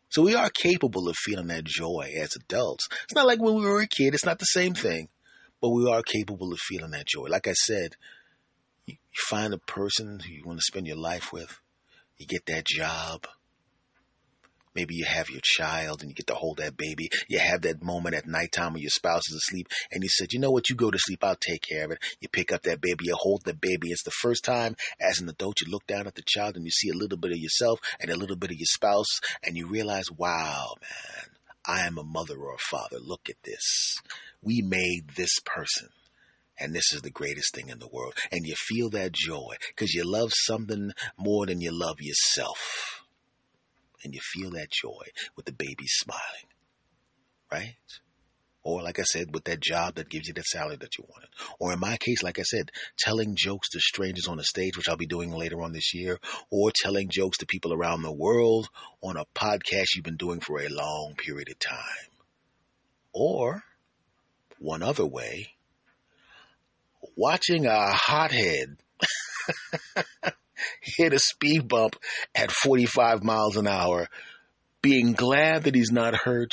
So 0.10 0.24
we 0.24 0.34
are 0.34 0.50
capable 0.50 1.08
of 1.08 1.16
feeling 1.16 1.48
that 1.48 1.66
joy 1.66 2.16
as 2.18 2.36
adults. 2.36 2.88
It's 3.04 3.14
not 3.14 3.28
like 3.28 3.40
when 3.40 3.54
we 3.54 3.62
were 3.62 3.82
a 3.82 3.88
kid, 3.88 4.16
it's 4.16 4.26
not 4.26 4.40
the 4.40 4.46
same 4.46 4.74
thing, 4.74 5.10
but 5.62 5.70
we 5.70 5.88
are 5.88 6.02
capable 6.02 6.52
of 6.52 6.58
feeling 6.58 6.92
that 6.92 7.06
joy. 7.06 7.28
Like 7.28 7.48
I 7.48 7.54
said, 7.54 7.96
you, 8.88 8.96
find 9.30 9.54
a 9.54 9.60
person 9.60 10.20
who 10.20 10.34
you 10.34 10.44
want 10.44 10.58
to 10.58 10.66
spend 10.66 10.88
your 10.88 10.98
life 10.98 11.32
with, 11.32 11.60
you 12.18 12.26
get 12.26 12.48
that 12.48 12.66
job, 12.66 13.28
Maybe 14.76 14.96
you 14.96 15.06
have 15.06 15.30
your 15.30 15.42
child 15.44 16.02
and 16.02 16.10
you 16.10 16.16
get 16.16 16.28
to 16.28 16.36
hold 16.36 16.58
that 16.58 16.76
baby. 16.78 17.10
You 17.28 17.40
have 17.40 17.62
that 17.62 17.82
moment 17.82 18.16
at 18.16 18.28
nighttime 18.28 18.74
when 18.74 18.82
your 18.82 18.90
spouse 18.90 19.30
is 19.30 19.36
asleep 19.36 19.68
and 19.92 20.04
you 20.04 20.10
said, 20.10 20.34
you 20.34 20.40
know 20.40 20.52
what, 20.52 20.70
you 20.70 20.76
go 20.76 20.92
to 20.92 21.00
sleep, 21.00 21.24
I'll 21.24 21.36
take 21.36 21.62
care 21.62 21.86
of 21.86 21.92
it. 21.92 22.00
You 22.20 22.28
pick 22.28 22.52
up 22.52 22.64
that 22.64 22.82
baby, 22.82 23.06
you 23.06 23.16
hold 23.16 23.44
the 23.46 23.54
baby. 23.54 23.90
It's 23.90 24.04
the 24.04 24.12
first 24.12 24.44
time 24.44 24.76
as 25.00 25.20
an 25.20 25.30
adult 25.30 25.62
you 25.62 25.72
look 25.72 25.88
down 25.88 26.08
at 26.08 26.16
the 26.16 26.24
child 26.26 26.56
and 26.56 26.66
you 26.66 26.72
see 26.72 26.90
a 26.90 26.98
little 26.98 27.18
bit 27.18 27.32
of 27.32 27.38
yourself 27.38 27.80
and 28.00 28.12
a 28.12 28.18
little 28.18 28.36
bit 28.36 28.52
of 28.52 28.58
your 28.58 28.66
spouse 28.66 29.20
and 29.44 29.56
you 29.56 29.68
realize, 29.68 30.12
wow, 30.12 30.76
man, 30.82 31.30
I 31.66 31.88
am 31.88 31.98
a 31.98 32.04
mother 32.04 32.38
or 32.38 32.54
a 32.54 32.70
father. 32.70 32.98
Look 33.00 33.30
at 33.30 33.42
this. 33.44 33.98
We 34.42 34.62
made 34.62 35.12
this 35.16 35.40
person. 35.46 35.90
And 36.58 36.74
this 36.74 36.94
is 36.94 37.02
the 37.02 37.10
greatest 37.12 37.54
thing 37.54 37.68
in 37.68 37.80
the 37.80 37.88
world. 37.88 38.14
And 38.32 38.46
you 38.46 38.56
feel 38.56 38.90
that 38.92 39.12
joy 39.12 39.56
because 39.70 39.94
you 39.94 40.10
love 40.10 40.32
something 40.34 40.92
more 41.18 41.46
than 41.46 41.60
you 41.60 41.78
love 41.78 41.98
yourself 42.00 42.95
and 44.06 44.14
you 44.14 44.22
feel 44.22 44.52
that 44.52 44.72
joy 44.72 45.04
with 45.36 45.46
the 45.46 45.52
baby 45.52 45.86
smiling, 45.88 46.48
right? 47.52 47.76
Or, 48.64 48.82
like 48.82 48.98
I 49.00 49.04
said, 49.04 49.34
with 49.34 49.44
that 49.44 49.60
job 49.60 49.96
that 49.96 50.10
gives 50.10 50.28
you 50.28 50.34
that 50.36 50.46
salary 50.46 50.78
that 50.78 50.98
you 50.98 51.06
wanted. 51.08 51.30
Or 51.60 51.72
in 51.74 51.80
my 51.80 51.98
case, 51.98 52.24
like 52.24 52.40
I 52.40 52.44
said, 52.44 52.72
telling 52.98 53.36
jokes 53.36 53.70
to 53.70 53.80
strangers 53.80 54.28
on 54.28 54.38
the 54.38 54.44
stage, 54.44 54.76
which 54.76 54.90
I'll 54.90 54.98
be 54.98 55.06
doing 55.06 55.32
later 55.32 55.62
on 55.62 55.72
this 55.72 55.94
year, 55.94 56.20
or 56.50 56.72
telling 56.74 57.10
jokes 57.10 57.38
to 57.40 57.46
people 57.46 57.74
around 57.74 58.02
the 58.02 58.12
world 58.12 58.70
on 59.02 59.18
a 59.18 59.26
podcast 59.36 59.88
you've 59.96 60.06
been 60.06 60.18
doing 60.18 60.40
for 60.40 60.60
a 60.60 60.70
long 60.70 61.14
period 61.16 61.50
of 61.50 61.60
time. 61.60 62.10
Or, 63.14 63.64
one 64.58 64.82
other 64.82 65.06
way, 65.06 65.50
watching 67.16 67.68
a 67.68 67.92
hothead 67.92 68.78
hit 70.82 71.14
a 71.14 71.20
speed 71.20 71.68
bump 71.68 71.96
at 72.34 72.52
45 72.52 73.24
miles 73.24 73.58
an 73.58 73.68
hour, 73.68 74.08
being 74.82 75.14
glad 75.14 75.64
that 75.64 75.76
he's 75.76 75.92
not 75.92 76.16
hurt, 76.16 76.52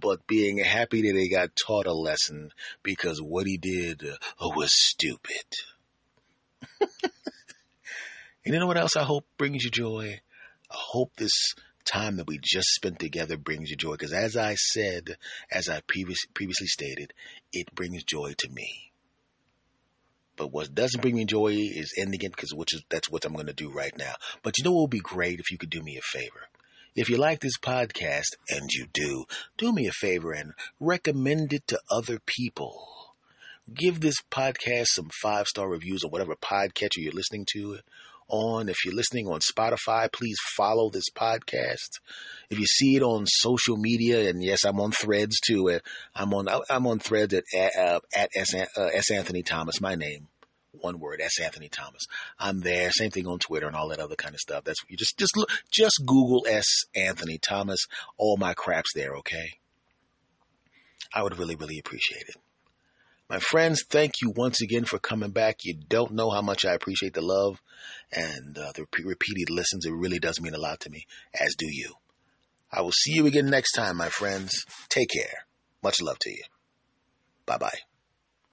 but 0.00 0.26
being 0.26 0.58
happy 0.58 1.02
that 1.02 1.18
he 1.18 1.30
got 1.30 1.56
taught 1.56 1.86
a 1.86 1.92
lesson 1.92 2.50
because 2.82 3.20
what 3.20 3.46
he 3.46 3.56
did 3.56 4.02
was 4.40 4.72
stupid. 4.72 5.44
and 6.80 6.90
you 8.44 8.58
know 8.58 8.66
what 8.66 8.78
else 8.78 8.96
I 8.96 9.04
hope 9.04 9.26
brings 9.36 9.64
you 9.64 9.70
joy? 9.70 10.20
I 10.70 10.76
hope 10.76 11.16
this 11.16 11.54
time 11.84 12.16
that 12.16 12.26
we 12.26 12.38
just 12.42 12.68
spent 12.74 12.98
together 12.98 13.36
brings 13.36 13.70
you 13.70 13.76
joy 13.76 13.92
because 13.92 14.12
as 14.12 14.36
I 14.36 14.54
said, 14.54 15.16
as 15.50 15.68
I 15.68 15.80
previous, 15.86 16.18
previously 16.34 16.66
stated, 16.66 17.14
it 17.52 17.74
brings 17.74 18.04
joy 18.04 18.34
to 18.38 18.48
me. 18.50 18.87
But 20.38 20.52
what 20.52 20.74
doesn't 20.74 21.00
bring 21.00 21.16
me 21.16 21.24
joy 21.24 21.48
is 21.48 21.92
ending 21.98 22.22
it 22.22 22.30
because 22.30 22.54
which 22.54 22.72
is 22.74 22.82
that's 22.88 23.10
what 23.10 23.24
I'm 23.24 23.34
going 23.34 23.46
to 23.46 23.52
do 23.52 23.70
right 23.70 23.96
now. 23.98 24.14
But 24.42 24.56
you 24.56 24.64
know 24.64 24.72
what 24.72 24.82
would 24.82 24.90
be 24.90 25.00
great 25.00 25.40
if 25.40 25.50
you 25.50 25.58
could 25.58 25.70
do 25.70 25.82
me 25.82 25.98
a 25.98 26.00
favor. 26.00 26.48
If 26.94 27.08
you 27.08 27.16
like 27.16 27.40
this 27.40 27.58
podcast, 27.58 28.34
and 28.48 28.70
you 28.72 28.86
do, 28.92 29.24
do 29.56 29.72
me 29.72 29.86
a 29.86 29.92
favor 29.92 30.32
and 30.32 30.52
recommend 30.80 31.52
it 31.52 31.66
to 31.68 31.80
other 31.90 32.18
people. 32.18 33.14
Give 33.72 34.00
this 34.00 34.16
podcast 34.30 34.86
some 34.86 35.10
five 35.22 35.46
star 35.46 35.68
reviews 35.68 36.02
or 36.02 36.10
whatever 36.10 36.34
podcatcher 36.34 36.96
you're 36.98 37.12
listening 37.12 37.46
to 37.52 37.78
on. 38.28 38.68
If 38.68 38.84
you're 38.84 38.94
listening 38.94 39.28
on 39.28 39.40
Spotify, 39.40 40.10
please 40.12 40.36
follow 40.56 40.90
this 40.90 41.10
podcast. 41.10 42.00
If 42.50 42.58
you 42.58 42.66
see 42.66 42.96
it 42.96 43.02
on 43.02 43.26
social 43.26 43.76
media, 43.76 44.28
and 44.28 44.42
yes, 44.42 44.64
I'm 44.64 44.80
on 44.80 44.92
Threads 44.92 45.38
too. 45.46 45.80
I'm 46.14 46.32
on 46.34 46.48
I'm 46.70 46.86
on 46.86 46.98
Threads 46.98 47.34
at 47.34 47.44
uh, 47.54 48.00
at 48.14 48.30
S, 48.34 48.54
uh, 48.54 48.64
S 48.76 49.10
Anthony 49.10 49.42
Thomas, 49.42 49.80
my 49.80 49.94
name. 49.94 50.28
One 50.72 51.00
word, 51.00 51.20
S 51.20 51.40
Anthony 51.40 51.68
Thomas. 51.68 52.06
I'm 52.38 52.60
there. 52.60 52.90
Same 52.92 53.10
thing 53.10 53.26
on 53.26 53.38
Twitter 53.38 53.66
and 53.66 53.74
all 53.74 53.88
that 53.88 53.98
other 54.00 54.16
kind 54.16 54.34
of 54.34 54.40
stuff. 54.40 54.64
That's 54.64 54.78
you 54.88 54.96
just 54.96 55.18
just 55.18 55.36
look, 55.36 55.50
just 55.70 56.02
Google 56.06 56.46
S 56.48 56.66
Anthony 56.94 57.38
Thomas. 57.38 57.86
All 58.16 58.36
my 58.36 58.54
crap's 58.54 58.92
there. 58.94 59.14
Okay. 59.16 59.58
I 61.12 61.22
would 61.22 61.38
really 61.38 61.56
really 61.56 61.78
appreciate 61.78 62.28
it. 62.28 62.36
My 63.28 63.38
friends, 63.38 63.84
thank 63.88 64.22
you 64.22 64.32
once 64.34 64.62
again 64.62 64.84
for 64.84 64.98
coming 64.98 65.32
back. 65.32 65.58
You 65.62 65.74
don't 65.74 66.12
know 66.12 66.30
how 66.30 66.40
much 66.40 66.64
I 66.64 66.72
appreciate 66.72 67.12
the 67.12 67.20
love 67.20 67.60
and 68.10 68.56
uh, 68.56 68.72
the 68.74 68.86
repeated 69.04 69.50
listens. 69.50 69.84
It 69.84 69.92
really 69.92 70.18
does 70.18 70.40
mean 70.40 70.54
a 70.54 70.58
lot 70.58 70.80
to 70.80 70.90
me, 70.90 71.04
as 71.38 71.54
do 71.54 71.66
you. 71.68 71.94
I 72.72 72.80
will 72.80 72.92
see 72.92 73.12
you 73.12 73.26
again 73.26 73.50
next 73.50 73.72
time, 73.72 73.96
my 73.98 74.08
friends. 74.08 74.64
Take 74.88 75.10
care. 75.10 75.46
Much 75.82 76.00
love 76.00 76.18
to 76.20 76.30
you. 76.30 76.42
Bye 77.44 77.58
bye. 77.58 77.78